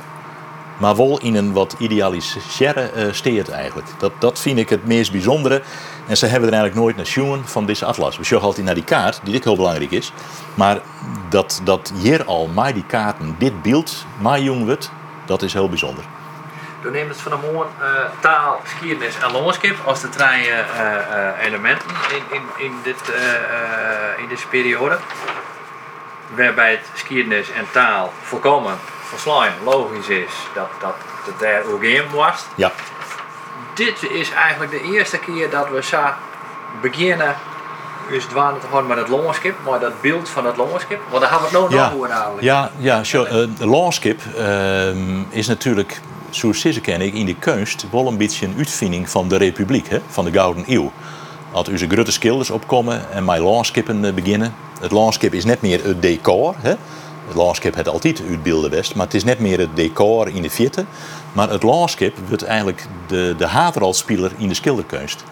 [0.77, 3.87] Maar wel in een wat idealiseerde uh, steert eigenlijk.
[3.97, 5.61] Dat, dat vind ik het meest bijzondere.
[6.07, 8.17] En ze hebben er eigenlijk nooit naar zien van deze atlas.
[8.17, 10.11] We zien altijd naar die kaart, die ook heel belangrijk is.
[10.53, 10.81] Maar
[11.29, 14.77] dat, dat hier al, maar die kaarten, dit beeld, maar jong
[15.25, 16.03] dat is heel bijzonder.
[16.83, 17.87] We nemen het van de mooi uh,
[18.19, 23.01] taal, skiernis en landschap als de drie uh, uh, elementen in, in, in, dit,
[24.17, 24.97] in deze periode.
[26.35, 32.45] Waarbij het en taal volkomen verslaan logisch is dat, dat het daar ook in was.
[32.55, 32.71] Ja.
[33.73, 36.03] Dit is eigenlijk de eerste keer dat we zo
[36.81, 37.35] beginnen
[38.09, 38.25] dus
[38.69, 40.99] houden met het landschap, maar dat beeld van het landschap.
[41.09, 41.91] Want daar hebben we het nog ja.
[41.95, 42.43] over eigenlijk.
[42.43, 43.49] Ja, ja, sure.
[43.59, 45.99] uh, landschap uh, is natuurlijk
[46.35, 49.89] zoals ze ken ik in de kunst wel een beetje een uitvinding van de republiek,
[49.89, 50.91] hè, van de Gouden Eeuw.
[51.51, 54.53] Als onze grote schilders opkomen en mijn landscapen eh, beginnen.
[54.79, 56.55] Het landschap is net meer het decor.
[56.57, 56.73] Hè.
[57.27, 60.49] Het landschap heeft altijd uitbeelden best, maar het is net meer het decor in de
[60.49, 60.85] vierte.
[61.33, 65.23] Maar het landschap wordt eigenlijk de, de haveralspeler in de schilderkunst.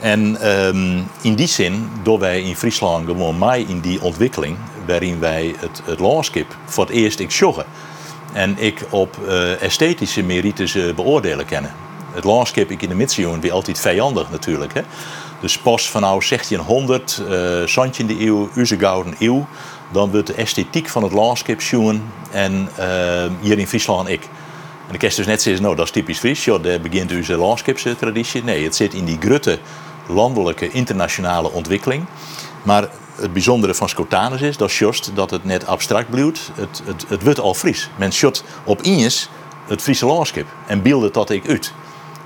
[0.00, 5.18] En um, in die zin, door wij in Friesland gewoon mij in die ontwikkeling, waarin
[5.18, 7.30] wij het, het landschap voor het eerst ik
[8.34, 11.74] en ik op uh, esthetische merites uh, beoordelen kennen.
[12.12, 14.74] Het landschap ik in de Midsioen wie altijd vijandig natuurlijk.
[14.74, 14.80] Hè?
[15.40, 19.46] Dus pas vanaf 1600, uh, in de eeuw, Uze Gouden Eeuw,
[19.92, 22.86] dan wordt de esthetiek van het landschap zien en uh,
[23.40, 24.28] hier in Friesland ik.
[24.88, 27.36] En ik kan dus net zeggen, nou dat is typisch Fries, ja, daar begint onze
[27.36, 28.44] landschapstraditie.
[28.44, 29.58] Nee, het zit in die grutte
[30.08, 32.04] landelijke internationale ontwikkeling.
[32.62, 34.70] Maar het bijzondere van Scotanus is, dat
[35.14, 36.50] dat het net abstract blijft.
[36.54, 37.90] Het, het, het wordt al Fries.
[37.96, 39.28] Men shot op Injes
[39.66, 41.72] het Friese landschap en beelden dat ik uit.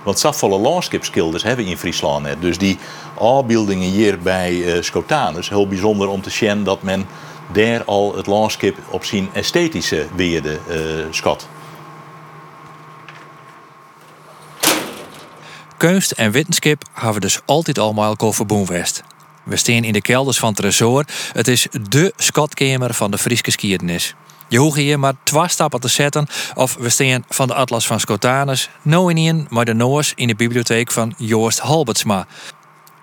[0.03, 2.41] Want zoveel landschapskilders hebben in Friesland net.
[2.41, 2.79] Dus die
[3.15, 7.07] afbeeldingen hier bij uh, Scotanus, heel bijzonder om te zien dat men
[7.53, 10.77] daar al het landschap op zijn esthetische weerde uh,
[11.11, 11.49] schat.
[15.77, 18.17] Kunst en wetenschap hebben dus altijd allemaal
[18.67, 19.03] west.
[19.49, 21.05] We staan in de kelders van Tresor.
[21.33, 24.15] Het is de skatkamer van de Friese skierdenis.
[24.49, 28.01] Je hoeft hier maar twee stappen te zetten of we staan van de Atlas van
[28.01, 32.27] Scotanus, nou in maar de Noors in de bibliotheek van Joost Halbertsma.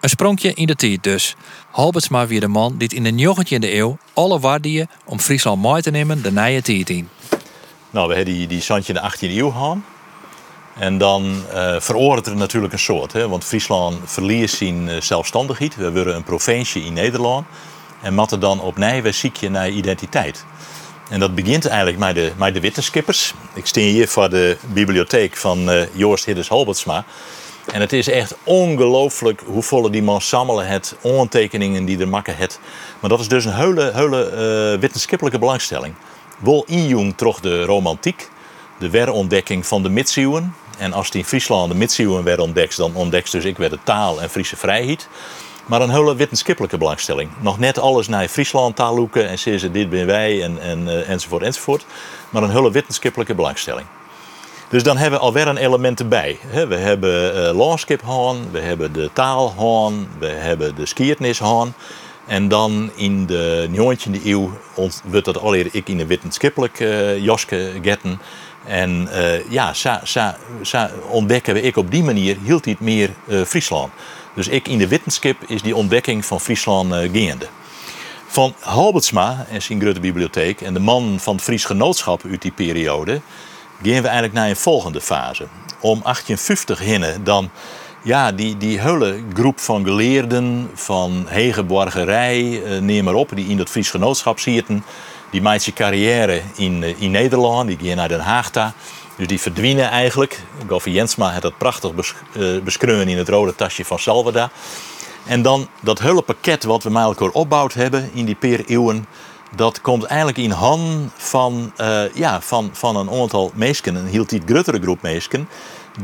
[0.01, 1.35] Een sprongje in de tijd dus.
[1.71, 5.91] Halbertsma weer de man die in de 19e eeuw alle waardiën om Friesland mooi te
[5.91, 7.09] nemen de nieuwe tijd in.
[7.89, 9.77] Nou, we hebben die, die Santje in de 18e eeuw gehad.
[10.79, 11.89] En dan uh,
[12.27, 13.13] er natuurlijk een soort.
[13.13, 13.27] Hè?
[13.27, 15.75] Want Friesland verliest zijn uh, zelfstandigheid.
[15.75, 17.45] We worden een provincie in Nederland.
[18.01, 20.45] En matten dan opnieuw weer ziekje naar identiteit.
[21.09, 23.33] En dat begint eigenlijk met de, met de wetenschappers.
[23.53, 27.05] Ik sta hier voor de bibliotheek van uh, Joost Hiddes Halbertsma.
[27.71, 32.37] En het is echt ongelooflijk hoe volle die man sammelen het, aantekeningen die er maken
[32.37, 32.59] het.
[32.99, 35.95] Maar dat is dus een hele, hele uh, wetenschappelijke belangstelling.
[36.39, 38.29] Wel injong toch de romantiek,
[38.79, 40.55] de werontdekking van de midsiewen.
[40.77, 43.79] En als die in Friesland de midsiewen werd ontdekt, dan ontdekt dus ik weer de
[43.83, 45.07] taal en Friese vrijheid.
[45.65, 47.29] Maar een hele wetenschappelijke belangstelling.
[47.39, 51.43] Nog net alles naar Friesland taalhoeken en ze dit ben wij en, en, uh, enzovoort
[51.43, 51.85] enzovoort.
[52.29, 53.87] Maar een hele wetenschappelijke belangstelling.
[54.69, 56.39] Dus dan hebben we alweer een element erbij.
[56.51, 59.53] We hebben uh, we hebben de taal
[60.19, 61.41] we hebben de skiertnis
[62.27, 64.51] En dan in de 19e eeuw
[65.03, 68.19] wordt dat allereerst ik in de wetenschappelijke uh, joske getten.
[68.67, 70.01] En uh, ja, sa,
[70.61, 73.91] sa, ontdekken we ik op die manier hield het meer uh, Friesland.
[74.35, 77.33] Dus ik in de wetenschap is die ontdekking van Friesland uh.
[78.27, 82.51] Van Halbertsma en zijn grote bibliotheek en de man van het Fries Genootschap uit die
[82.51, 83.21] periode
[83.83, 85.43] gaan we eigenlijk naar een volgende fase.
[85.79, 87.49] Om 1850 hinnen dan
[88.03, 93.57] ja, die, die hele groep van geleerden van Hegeborgerij, eh, neem maar op, die in
[93.57, 94.83] dat Fries Genootschap zitten,
[95.35, 98.51] die maakt carrière in, eh, in Nederland, die gaan naar Den Haag.
[99.17, 100.43] Dus die verdwijnen eigenlijk.
[100.67, 104.49] Goffie Jensma had dat prachtig eh, beschreven in het rode tasje van Salvada.
[105.25, 109.05] En dan dat hele pakket wat we met elkaar opgebouwd hebben in die per eeuwen
[109.55, 114.45] dat komt eigenlijk in handen van, uh, ja, van, van een aantal mensen, een iets
[114.45, 115.49] grotere groep mensen,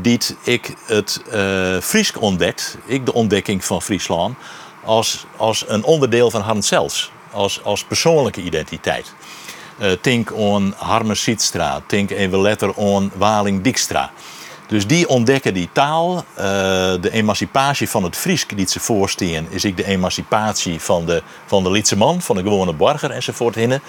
[0.00, 4.36] die ik het uh, ontdekt, ik de ontdekking van Friesland,
[4.84, 9.14] als, als een onderdeel van haar zelfs, als, als persoonlijke identiteit.
[9.80, 14.10] Uh, denk aan Harme Sietstra, denk even letter aan Waling Dijkstra.
[14.66, 16.16] Dus die ontdekken die taal.
[16.16, 16.44] Uh,
[17.00, 21.62] de emancipatie van het Fries die ze voorstien, is ik de emancipatie van de, van
[21.62, 23.54] de Lietse man, van de gewone burger enzovoort.
[23.54, 23.82] Hinnen.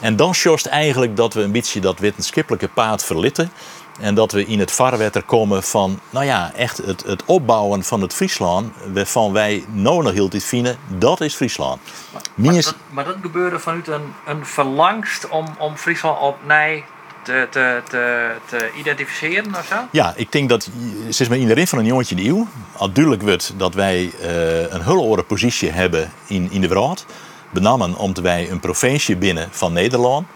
[0.00, 3.52] En dan sjost eigenlijk dat we een beetje dat wetenschappelijke paad verlitten.
[3.98, 8.00] En dat we in het vaarwetter komen van, nou ja, echt het, het opbouwen van
[8.00, 11.80] het Friesland, waarvan wij nodig hield dit vinden, dat is Friesland.
[12.12, 16.84] Maar, maar, dat, maar dat gebeurde vanuit een, een verlangst om, om Friesland op nee
[17.28, 19.76] te, te, te, te identificeren of zo?
[19.90, 20.68] Ja, ik denk dat
[21.08, 24.72] sinds maar de rin van een jongetje de eeuw al duidelijk wordt dat wij uh,
[24.72, 27.06] een hele positie hebben in, in de wereld.
[27.50, 30.26] Benamen omdat wij een provincie binnen van Nederland.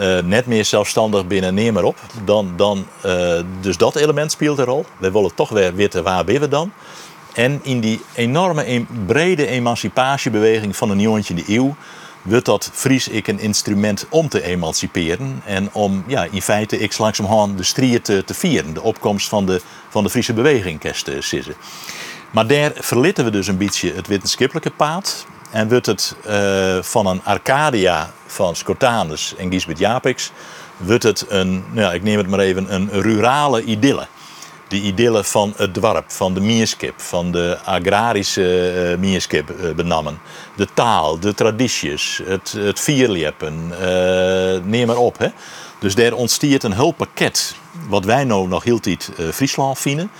[0.00, 1.98] Uh, net meer zelfstandig binnen, neem maar op.
[2.24, 4.84] Dan, dan, uh, dus dat element speelt een rol.
[4.98, 6.72] We willen toch weer weten waar we dan.
[7.32, 11.76] En in die enorme, brede emancipatiebeweging van een jongetje in de eeuw
[12.22, 16.98] wordt dat Fries ik een instrument om te emanciperen en om ja, in feite ik
[16.98, 21.16] langzamerhand de strijd te, te vieren, de opkomst van de, van de Friese beweging te
[21.18, 21.54] sissen.
[22.30, 27.06] Maar daar verlitten we dus een beetje het wetenschappelijke paad en wordt het uh, van
[27.06, 30.32] een Arcadia van Scortanus en Gisbert Japix,
[30.76, 34.06] wordt het een, nou, ik neem het maar even, een rurale idylle
[34.70, 40.18] de idylle van het dorp, van de mierskip, van de agrarische uh, mierskip uh, benammen.
[40.56, 42.86] De taal, de tradities, het, het
[44.64, 45.18] neem maar op.
[45.18, 45.28] Hè.
[45.78, 47.54] Dus daar ontstiert een heel pakket,
[47.88, 50.10] wat wij nou nog heel tijd Friesland vinden.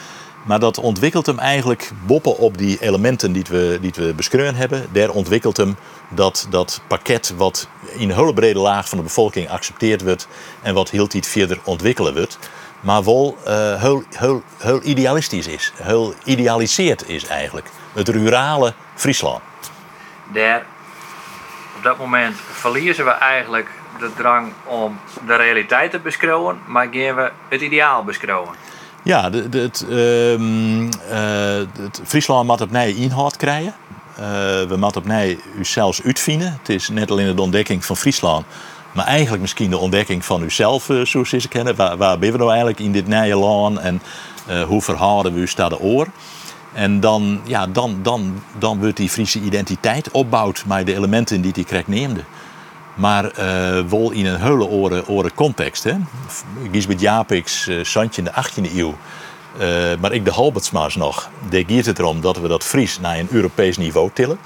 [0.43, 4.87] Maar dat ontwikkelt hem eigenlijk boppen op die elementen die we, die we beschreven hebben.
[4.93, 5.77] Daar ontwikkelt hem
[6.09, 10.29] dat, dat pakket wat in een hele brede laag van de bevolking accepteerd wordt
[10.63, 12.39] en wat heel tijd verder ontwikkelen wordt
[12.81, 15.73] maar wel uh, heel, heel, heel idealistisch is.
[15.77, 17.69] Heel idealiseerd is eigenlijk.
[17.93, 19.43] Het rurale Friesland.
[20.33, 20.65] Daar,
[21.77, 27.15] op dat moment verliezen we eigenlijk de drang om de realiteit te beschouwen, maar gaan
[27.15, 28.55] we het ideaal beschouwen.
[29.03, 33.75] Ja, de, het, uh, uh, het Friesland moet opnieuw inhoud krijgen.
[34.19, 34.25] Uh,
[34.69, 36.57] we moeten opnieuw zelfs uitvinden.
[36.59, 38.47] Het is net alleen de ontdekking van Friesland
[38.93, 41.77] maar eigenlijk misschien de ontdekking van uzelf, uh, zoals ze kennen.
[41.77, 44.03] Waar, waar ben we nou eigenlijk in dit nieuwe land en
[44.67, 46.07] hoe verhouden we u staat de oor?
[46.73, 51.53] En dan, ja, dan, dan, dan wordt die Friese identiteit opbouwd met de elementen die
[51.53, 52.25] die krijgt neemde.
[53.01, 54.67] Maar uh, wel in een hele
[55.07, 55.85] oren, context.
[55.85, 55.93] Hè?
[56.73, 58.95] Gisbert Japix, uh, Santje in de 18e eeuw.
[59.61, 59.67] Uh,
[60.01, 61.31] maar ik de Halbertsma's nog.
[61.51, 64.39] Daar gaat het erom dat we dat Fries naar een Europees niveau tillen.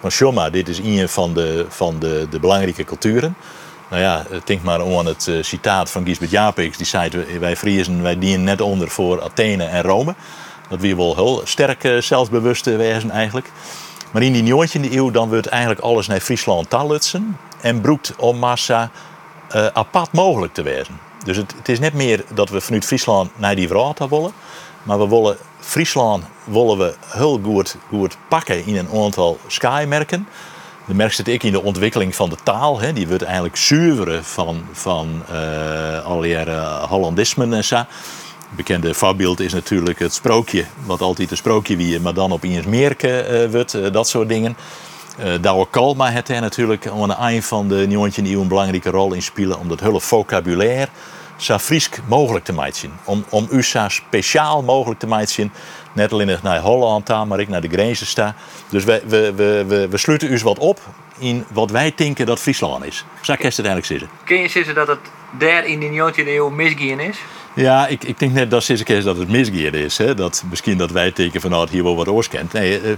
[0.00, 3.36] Want Shoma, dit is een van de, van de, de belangrijke culturen.
[3.90, 6.76] Nou ja, denk maar aan het citaat van Gisbert Japix.
[6.76, 10.14] Die zei, wij Friesen, wij dienen net onder voor Athene en Rome.
[10.68, 13.50] Dat weer wel heel sterk zelfbewust wezen eigenlijk.
[14.10, 17.36] Maar in die 19e eeuw dan wordt eigenlijk alles naar Friesland talutsen.
[17.60, 18.90] En broekt om massa
[19.54, 20.98] uh, apart mogelijk te wezen.
[21.24, 24.32] Dus het, het is net meer dat we vanuit Friesland naar die Wrata willen.
[24.82, 30.28] Maar we willen Friesland willen we heel goed, goed pakken in een aantal skymerken.
[30.86, 32.80] Dan merk het ook in de ontwikkeling van de taal.
[32.80, 32.92] Hè.
[32.92, 37.84] Die wordt eigenlijk zuiveren van, van uh, allerlei Hollandismen en zo.
[38.56, 42.66] Bekende voorbeeld is natuurlijk het sprookje, wat altijd een sprookje wie, maar dan op eens
[42.66, 44.56] merken uh, wordt, uh, dat soort dingen.
[45.24, 48.90] Uh, Douwe Kalma heeft er natuurlijk aan het eind van de 19e eeuw een belangrijke
[48.90, 50.88] rol in spelen om dat hele vocabulaire
[51.36, 52.92] zo Friesk mogelijk te maken.
[53.04, 55.52] Om, om u zo speciaal mogelijk te maken.
[55.92, 58.34] Net alleen naar Holland maar ik naar de grenzen sta.
[58.68, 60.80] Dus we, we, we, we, sluiten u wat op
[61.18, 63.04] in wat wij denken dat Friesland is.
[63.20, 64.08] Zo kan het eigenlijk zitten.
[64.24, 64.98] Kun je zeggen dat het
[65.38, 67.18] daar in de 19e eeuw misgaan is?
[67.54, 69.98] Ja, ik, ik denk net dat is dat het misgeerd is.
[69.98, 70.14] Hè?
[70.14, 72.52] Dat misschien dat wij teken van nou, hier wel wat oorskent.
[72.52, 72.96] Nee, uh,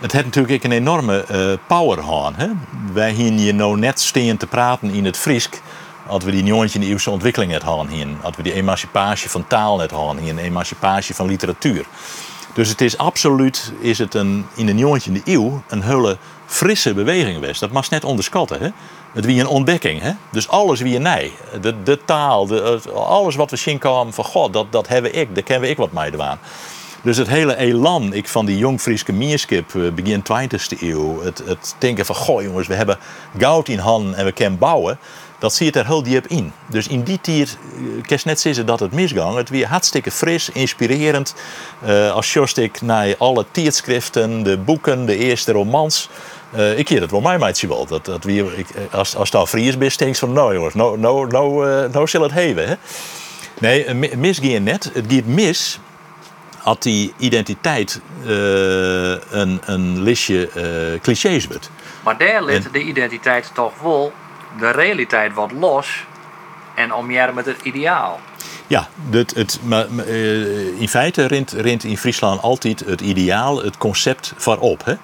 [0.00, 2.34] het heeft natuurlijk een enorme uh, power aan.
[2.36, 2.48] Hè?
[2.92, 5.60] Wij hier nou net steen te praten in het Friesk
[6.06, 8.06] als we die 19e eeuwse ontwikkeling net hadden hier.
[8.22, 10.32] Als we die emancipatie van taal net hadden hier.
[10.32, 11.84] Een emancipatie van literatuur.
[12.54, 17.34] Dus het is absoluut, is het een, in de 19e eeuw, een hele frisse beweging
[17.34, 17.60] geweest.
[17.60, 18.60] Dat mag net onderschatten.
[18.60, 18.68] Hè?
[19.16, 20.00] Het wie een ontdekking.
[20.00, 20.12] Hè?
[20.30, 21.32] Dus alles wie een nee.
[21.84, 25.42] De, taal, de, alles wat we zien komen van God, dat, dat hebben ik, daar
[25.42, 26.38] kennen we ik wat mee aan.
[27.02, 31.22] Dus het hele elan ik van die jong Frieske mierskip eh, begin 20e eeuw.
[31.22, 32.98] Het, het denken van, goh jongens, we hebben
[33.38, 34.98] goud in handen en we kunnen bouwen
[35.38, 36.52] dat zie je er heel diep in.
[36.66, 39.36] Dus in die tijd eh, kan je net zeggen dat het misgang.
[39.36, 41.34] Het weer hartstikke fris, inspirerend.
[41.86, 46.08] Uh, als ik naar alle tijdschriften, de boeken, de eerste romans.
[46.56, 47.86] Uh, ik keer het wel mij meidje wel.
[47.86, 50.74] Dat, dat weer, ik, als, als het al Fries bent, denk je van nou jongens,
[50.74, 52.68] nou, nou, nou, uh, nou zal het hebben.
[52.68, 52.74] Hè?
[53.58, 54.90] Nee, misgaan net.
[54.94, 55.80] Het gaat mis
[56.58, 58.00] had die identiteit
[59.30, 60.48] een, een listje
[61.02, 61.70] clichés wordt.
[62.04, 64.12] Maar daar ligt de identiteit toch wel
[64.58, 66.04] de realiteit wat los
[66.74, 68.20] en omjaren met het ideaal.
[68.66, 73.78] Ja, het, het, maar, eh, in feite rint, rint in Friesland altijd het ideaal, het
[73.78, 74.84] concept voorop.
[74.84, 74.94] Hè?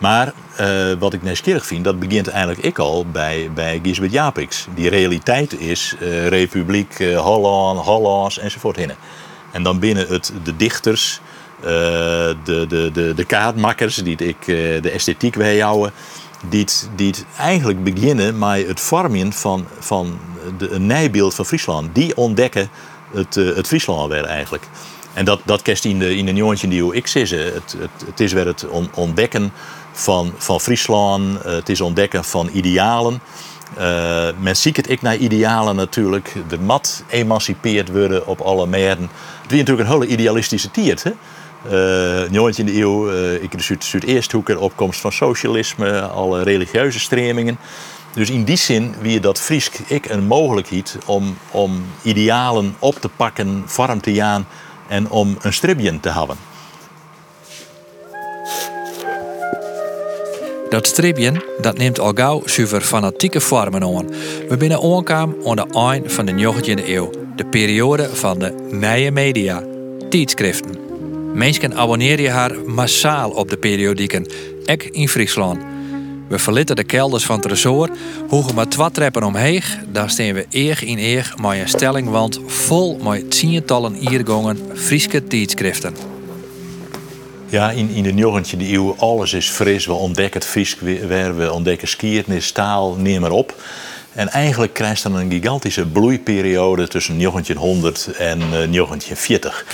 [0.00, 4.66] Maar uh, wat ik nieuwsgierig vind, dat begint eigenlijk ik al bij, bij Gisbert Japix.
[4.74, 8.76] Die realiteit is uh, Republiek, uh, Holland, Hollands enzovoort.
[8.76, 8.96] Hinnen.
[9.52, 11.20] En dan binnen het de dichters,
[11.60, 14.46] de, de, de, de kaartmakkers die ik
[14.82, 15.92] de esthetiek houden
[16.48, 20.18] die, die eigenlijk beginnen met het vormen van, van
[20.58, 21.94] de, een nijbeeld van Friesland.
[21.94, 22.70] Die ontdekken
[23.12, 24.64] het, het Friesland weer eigenlijk.
[25.12, 27.20] En dat, dat kerst in de, in de jongetje die ik zie.
[27.22, 29.52] Het, het, het is weer het ontdekken
[30.00, 31.42] van, van Friesland.
[31.42, 33.20] Het is ontdekken van idealen.
[33.78, 36.34] Uh, men ziet het ik naar idealen natuurlijk.
[36.48, 39.10] De mat emancipeerd worden op alle merken.
[39.42, 41.02] Het is natuurlijk een hele idealistische tiert.
[41.02, 41.10] Hè?
[42.32, 47.58] Uh, in de eeuw, uh, ik de Zuid-Eersthoeker, opkomst van socialisme, alle religieuze stremingen.
[48.14, 53.08] Dus in die zin wie dat Friesk ik een mogelijkheid om, om idealen op te
[53.08, 54.46] pakken, vorm te gaan
[54.88, 56.36] en om een stribje te hebben.
[60.70, 62.42] Dat stripje dat neemt al gauw
[62.80, 64.08] fanatieke vormen aan.
[64.48, 69.10] We binnen aankwamen aan de eind van de 19e eeuw, de periode van de nieuwe
[69.10, 69.62] media,
[70.10, 70.78] tijdschriften.
[71.34, 74.26] Mensen abonneren haar massaal op de periodieken,
[74.64, 75.62] ek in Friesland.
[76.28, 77.90] We verlitten de kelders van het resort,
[78.28, 79.62] hoegen maar twee treppen omheen.
[79.92, 86.19] Daar staan we eer in eer met een stellingwand vol met tientallen iergongen Frieske tijdschriften.
[87.50, 89.86] Ja, in, in de 19e eeuw, alles is fris.
[89.86, 93.54] We ontdekken het weer, we ontdekken skiernis, taal, neem maar op.
[94.12, 99.64] En eigenlijk krijgt dan een gigantische bloeiperiode tussen 1900 en uh, 1940.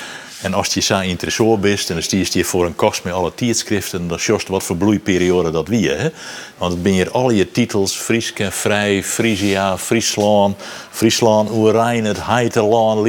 [0.43, 3.35] En als je zo interessant bent en dan stier je voor een kost met alle
[3.35, 5.91] tijdschriften, dan just wat voor bloeiperiode dat wie.
[5.91, 6.11] Hè?
[6.59, 10.57] Want het ben je al je titels, Frieske, Vrij, Frisia, Friesland,
[10.91, 13.01] Friesland, Oerijn, het Heiterland,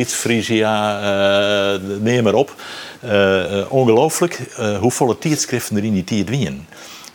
[1.74, 2.56] uh, neem maar op.
[3.08, 6.52] Uh, ongelooflijk uh, hoeveel tijdschriften er in die tijd.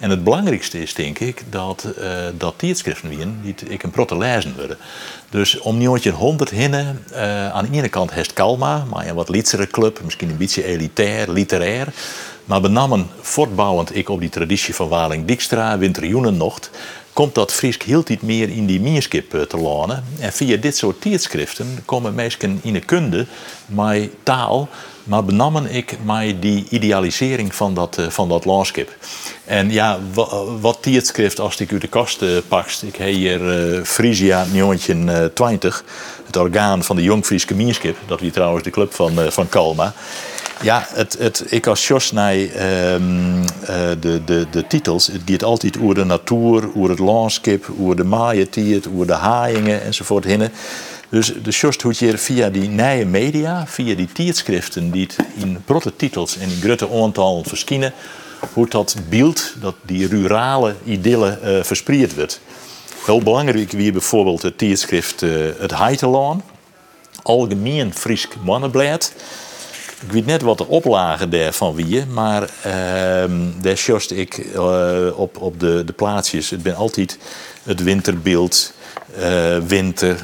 [0.03, 2.05] En het belangrijkste is, denk ik, dat, uh,
[2.39, 4.77] dat tijdschriften wien, die ik een protte lezen worden.
[5.31, 9.67] Dus om 1900 hinnen, uh, aan de ene kant heeft Kalma, maar een wat lietsere
[9.67, 11.89] club, misschien een beetje elitair, literair.
[12.45, 16.71] Maar benamen voortbouwend ik op die traditie van Waling Dijkstra, Winterjoenennocht,
[17.13, 20.05] komt dat Friesk heel niet meer in die mierskip eh, te lanen.
[20.19, 23.27] En via dit soort tijdschriften komen mensen in de kunde
[23.67, 24.69] met taal
[25.05, 28.97] maar benamen ik mij die idealisering van dat, uh, van dat landschap.
[29.45, 29.99] En ja,
[30.61, 32.83] wat tijdschrift als ik u de kast uh, pakst.
[32.83, 35.85] Ik heb hier uh, Frisia 1920,
[36.27, 37.97] het orgaan van de Jong Frieske Mierskip.
[38.07, 39.93] Dat is trouwens de club van, van Kalma.
[40.63, 42.19] Ja, het, het, ik als Jos um,
[44.01, 45.07] de, de, de titels.
[45.07, 49.83] Het gaat altijd over de natuur, over het landschap, over de maaientijd, over de haaiingen
[49.83, 50.25] enzovoort.
[50.25, 50.53] Hinnen.
[51.13, 55.63] Dus de Sjost hoe je via die nieuwe media, via die tijdschriften die het in
[55.67, 57.93] grote titels en in grote aantallen verschijnen,
[58.53, 62.41] hoe dat beeld, dat die rurale idylle uh, verspreid wordt.
[63.05, 66.43] Heel belangrijk wie bijvoorbeeld het tijdschrift uh, Het Heitelaan,
[67.23, 69.13] Algemeen Fries Mannenblad.
[70.07, 72.45] Ik weet net wat de oplagen daarvan wie, maar uh,
[73.61, 76.51] daar sjost ik uh, op, op de, de plaatsjes.
[76.51, 77.19] Het ben altijd
[77.63, 78.73] het winterbeeld,
[79.19, 80.17] uh, winter,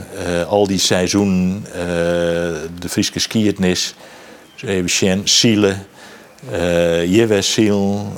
[0.49, 1.64] al die seizoenen,
[2.78, 3.95] de Friese skiertnis,
[4.64, 5.86] even zien, zielen,
[6.53, 8.12] uh, Jewessiel,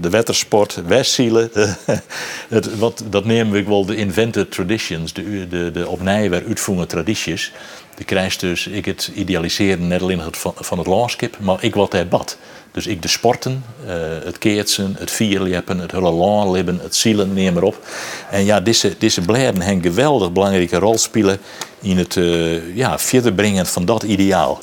[0.00, 1.50] de wettersport, Westzielen.
[2.48, 7.52] het, wat, dat nemen we wel de invented traditions, de, de, de opnieuw uitvoeren tradities.
[7.96, 11.92] De krijgt dus ik het idealiseren net alleen van, van het landschap, maar ik wat
[11.92, 12.36] het bad.
[12.72, 13.92] Dus ik de sporten, uh,
[14.24, 17.86] het keertsen, het vierleppen, het hele laanlibben, het zielen, neem maar op.
[18.30, 21.38] En ja, deze, deze bladen hebben geweldig belangrijke rol spelen
[21.80, 24.60] in het uh, ja, verder brengen van dat ideaal.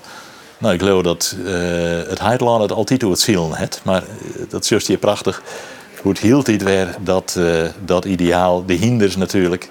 [0.58, 1.52] Nou, ik geloof dat uh,
[2.08, 4.04] het Heidland het altijd het zielen heeft, maar
[4.50, 5.42] dat is juist hier prachtig.
[6.02, 7.40] Hoe het hield dit weer, dat,
[7.86, 9.70] dat ideaal, de hinders natuurlijk.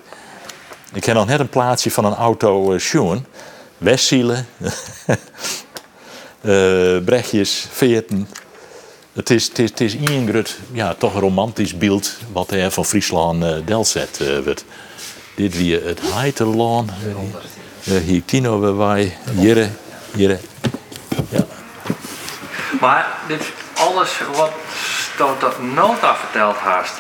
[0.93, 3.27] Ik heb nog net een plaatsje van een auto uh, Sjoen.
[3.79, 4.47] Westzielen,
[6.41, 8.29] uh, brechtjes, veerten.
[9.13, 9.97] Het is, het is,
[10.73, 14.65] ja, toch een romantisch beeld wat er van Friesland uh, delzet wordt.
[15.35, 16.91] Dit weer het Heiterlaan.
[17.85, 19.17] Uh, hier Tino wij.
[19.35, 19.71] Hier,
[20.15, 20.41] hier.
[21.29, 21.47] Ja.
[22.81, 23.43] Maar dit
[23.75, 24.51] alles wat
[25.41, 26.95] dat nota verteld haast,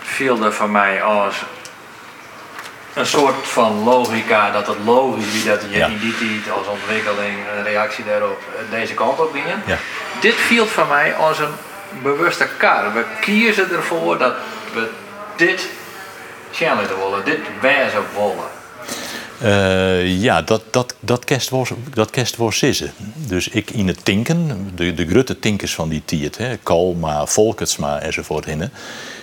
[0.00, 1.44] viel er van mij als
[2.96, 7.62] een soort van logica dat het logisch is dat je die tijd als ontwikkeling een
[7.62, 9.44] reactie daarop eh, deze kant op ging.
[9.66, 9.78] Ja.
[10.20, 11.54] Dit viel voor mij als een
[12.02, 12.92] bewuste kar.
[12.92, 14.34] We kiezen ervoor dat
[14.72, 14.90] we
[15.36, 15.68] dit
[16.52, 18.55] challenge willen, dit wijze willen.
[19.42, 22.92] Uh, ja, dat, dat, dat kerst was, dat kerst was sissen.
[23.14, 28.00] Dus ik in het tinken, de, de grote tinkers van die tijd, hè, Kalma, Volkertsma
[28.00, 28.72] enzovoort, hinnen,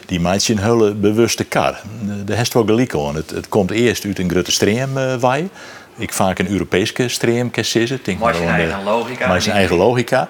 [0.05, 1.81] die maakt je een hele bewuste kar.
[2.25, 3.15] De heeft wel gelijk aan.
[3.15, 5.37] Het, het komt eerst uit een grote stream uh,
[5.97, 7.99] Ik vaak een Europese stream kiezen.
[8.19, 9.27] Maar zijn eigen logica.
[9.27, 10.29] Maar zijn eigen logica.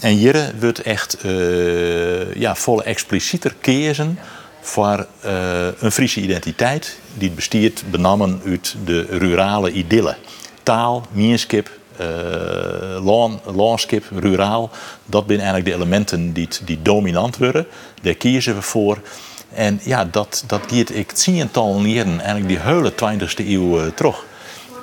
[0.00, 4.18] En hier wordt echt uh, ja, volle explicieter kiezen
[4.62, 10.16] voor uh, een Friese identiteit die bestiert benamen uit de rurale idylle.
[10.62, 14.70] Taal, mierskip, uh, landschap, ruraal,
[15.06, 17.66] dat zijn eigenlijk de elementen die, die dominant worden.
[18.02, 18.98] Daar kiezen we voor.
[19.54, 24.24] En ja, dat, dat geeft ik tientallen jaren, eigenlijk die hele 20e eeuw uh, terug.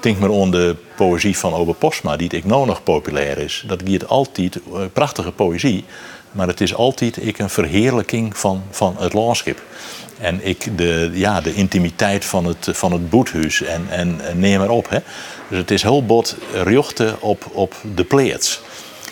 [0.01, 3.63] Denk maar aan de poëzie van Ober Postma, die ik nou nog populair is.
[3.67, 4.59] Dat geeft altijd
[4.93, 5.85] prachtige poëzie,
[6.31, 9.61] maar het is altijd ik, een verheerlijking van, van het landschap.
[10.19, 14.69] En ik de, ja, de intimiteit van het, van het boethuis en, en, neem maar
[14.69, 14.89] op.
[14.89, 14.99] Hè.
[15.49, 18.61] Dus het is heel bot rjochten op, op de plaats.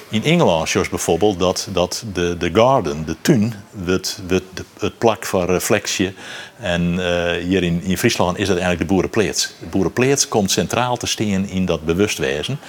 [0.10, 3.53] In Engeland zoals bijvoorbeeld dat, dat de, de garden, de tuin,
[3.86, 4.43] het, het,
[4.80, 6.14] het plak van reflectie.
[6.60, 9.53] En uh, hier in, in Friesland is dat eigenlijk de boerenpleets.
[9.60, 12.60] De boerenpleets komt centraal te staan in dat bewustwezen.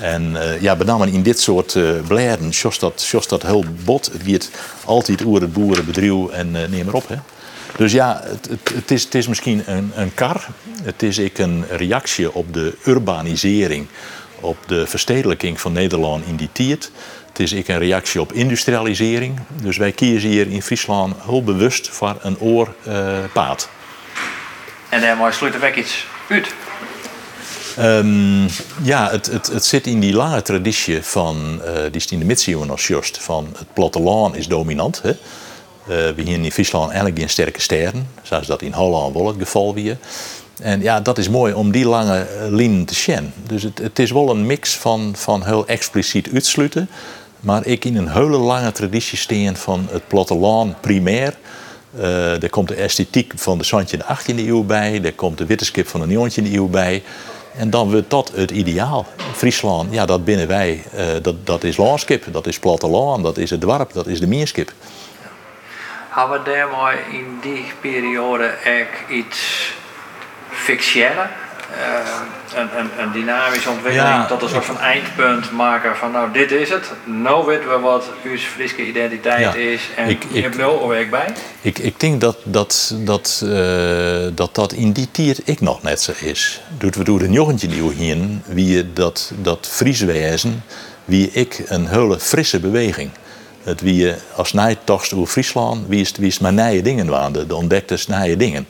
[0.00, 4.10] En uh, ja, met in dit soort uh, bladen, zoals dat, dat heel bot.
[4.12, 4.50] Het gaat
[4.84, 7.08] altijd over het boerenbedrijf en neem maar op.
[7.08, 7.16] Hè.
[7.76, 10.48] Dus ja, het, het, het, is, het is misschien een, een kar.
[10.82, 13.86] Het is ik een reactie op de urbanisering,
[14.44, 16.90] op de verstedelijking van Nederland in die tijd.
[17.28, 19.40] Het is ik een reactie op industrialisering.
[19.62, 23.68] Dus wij kiezen hier in Friesland heel bewust voor een oorpaad.
[23.68, 26.54] Uh, en daarmee sluit er iets uit.
[27.78, 28.46] Um,
[28.82, 32.24] ja, het, het, het zit in die lange traditie van, uh, die is in de
[32.24, 35.02] middeleeuwen als just, van het platteland is dominant.
[35.02, 35.10] Hè?
[35.10, 35.16] Uh,
[35.86, 39.74] we hier in Friesland eigenlijk geen sterke sterren, zoals dat in Holland wel het geval
[39.74, 39.96] weer.
[40.62, 43.32] En ja, dat is mooi om die lange eh, lijnen te zien.
[43.46, 46.88] Dus het, het, is wel een mix van, van heel expliciet uitsluiten,
[47.40, 51.34] maar ik in een hele lange traditie steen van het platteland primair.
[51.98, 55.38] Uh, er komt de esthetiek van de Santje in de 18e eeuw bij, er komt
[55.38, 57.02] de witterskip van de 19e eeuw bij.
[57.56, 59.06] En dan wordt dat het ideaal.
[59.34, 63.50] Friesland, ja, dat binnen wij, uh, dat, dat is landskip, dat is platteland, dat is
[63.50, 64.72] het dorp, dat is de meerskip
[66.14, 69.72] hebben we daarmee in die periode echt iets
[70.64, 71.26] fictioneel,
[71.70, 76.50] uh, een, een, een, dynamische ontwikkeling tot een soort van eindpunt maken van nou dit
[76.50, 80.88] is het, nou weten we wat uw Friese identiteit is en ik, je hebt wel
[80.88, 81.32] werk bij.
[81.60, 86.02] Ik, ik denk dat dat, dat, uh, dat dat in die tijd ik nog net
[86.02, 86.60] zo is.
[86.78, 90.62] Doet we door de jochentje nieuw hier, wie dat, dat Frieswezen,
[91.04, 93.10] wie ik een hele frisse beweging.
[93.62, 97.54] Het wie als nijtocht over Friesland, wie is, wie is maar nieuwe dingen waren, de,
[97.54, 98.66] ontdekte nieuwe dingen.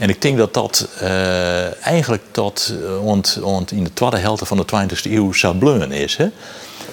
[0.00, 4.56] En ik denk dat dat uh, eigenlijk tot ont, ont in de tweede helft van
[4.56, 6.16] de 20e eeuw sableun is.
[6.16, 6.28] Hè?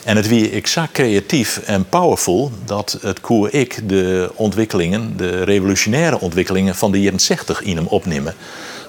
[0.03, 6.20] En het wie exact creatief en powerful dat het koer ik de ontwikkelingen, de revolutionaire
[6.20, 8.34] ontwikkelingen van de jaren 60 in hem opnemen.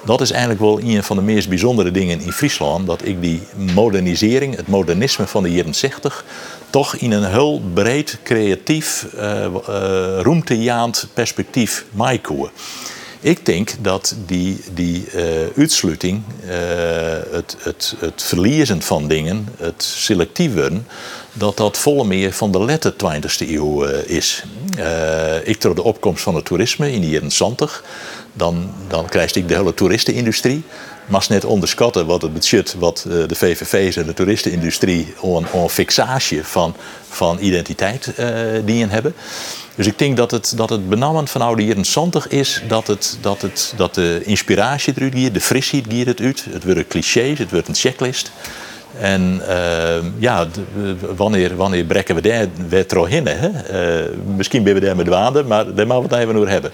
[0.04, 2.86] Dat is eigenlijk wel een van de meest bijzondere dingen in Friesland.
[2.86, 3.42] Dat ik die
[3.74, 6.24] modernisering, het modernisme van de jaren 60,
[6.70, 9.46] toch in een heel breed, creatief, uh,
[10.20, 12.50] roemtejaand perspectief maaikoer.
[13.20, 15.22] Ik denk dat die, die uh,
[15.56, 16.50] uitsluiting, uh,
[17.30, 20.86] het, het, het verliezen van dingen, het selectief worden,
[21.32, 24.44] dat dat volle meer van de lette 20e eeuw uh, is.
[25.44, 27.84] ik door de opkomst van het toerisme in de jaren 70,
[28.32, 30.62] dan, dan krijg ik de hele toeristenindustrie.
[31.09, 36.74] Mag net onderschatten wat het budget wat de VVV's en de toeristenindustrie een fixatie van,
[37.09, 38.12] van identiteit
[38.64, 39.14] die hebben.
[39.74, 43.18] Dus ik denk dat het, dat het benamend van oude jaren 70 is dat, het,
[43.20, 46.46] dat, het, dat de inspiratie eruit gaat, de frisheid gaat het uit.
[46.50, 48.30] Het wordt een clichés, het wordt een checklist.
[49.00, 50.46] En uh, ja,
[51.16, 53.26] wanneer, wanneer brekken we daar weer in?
[53.26, 53.34] Uh,
[54.36, 56.70] misschien ben we daar met waarde, maar daar moeten we het even over hebben.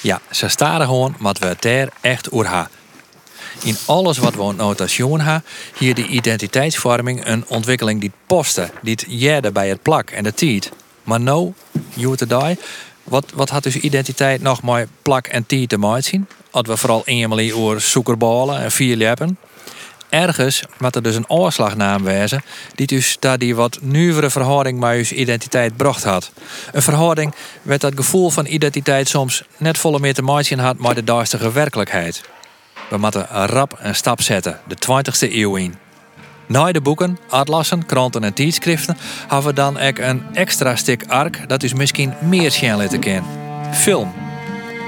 [0.00, 2.70] Ja, ze staan gewoon wat we daar echt over hebben.
[3.62, 5.44] In alles wat we notation hebben,
[5.78, 9.04] hier de identiteitsvorming een ontwikkeling die posten, die het
[9.52, 10.72] bij het plak en de tijd.
[11.02, 11.52] Maar nou,
[11.94, 12.58] you today,
[13.04, 16.26] wat, wat had dus identiteit nog maar plak en tijd te maken zien?
[16.50, 19.38] Hadden we vooral eenmaal over zoekerballen en vier lippen.
[20.08, 22.42] Ergens wat er dus een oorslagnaam wezen,
[22.74, 26.30] die dus daar die wat nieuwere verhouding met je identiteit bracht had.
[26.72, 30.94] Een verhouding werd dat gevoel van identiteit soms net volle meer te maken had maar
[30.94, 32.22] de duistere werkelijkheid.
[32.90, 35.74] We moeten rap een stap zetten, de 20e eeuw in.
[36.46, 38.96] Na de boeken, atlassen, kranten en tijdschriften
[39.28, 43.30] hebben we dan ook een extra stuk ark dat is misschien meer schijn te kennen.
[43.72, 44.12] Film.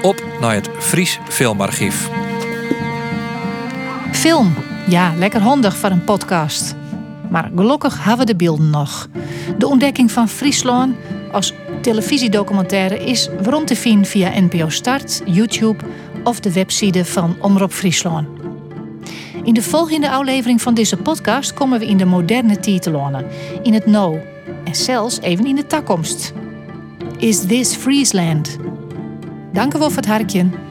[0.01, 2.28] Op naar het Fries Filmarchief.
[4.19, 4.53] Film.
[4.87, 6.75] Ja, lekker handig voor een podcast.
[7.29, 9.07] Maar gelukkig hebben we de beelden nog.
[9.57, 10.95] De ontdekking van Friesland
[11.31, 15.83] als televisiedocumentaire is waarom te vinden via NPO Start, YouTube
[16.23, 18.27] of de website van Omroep Friesland.
[19.43, 23.25] In de volgende aflevering van deze podcast komen we in de moderne titelen,
[23.63, 24.19] in het no
[24.63, 26.33] en zelfs even in de toekomst.
[27.17, 28.57] Is this Friesland?
[29.53, 30.68] Dank u wel voor het hartje.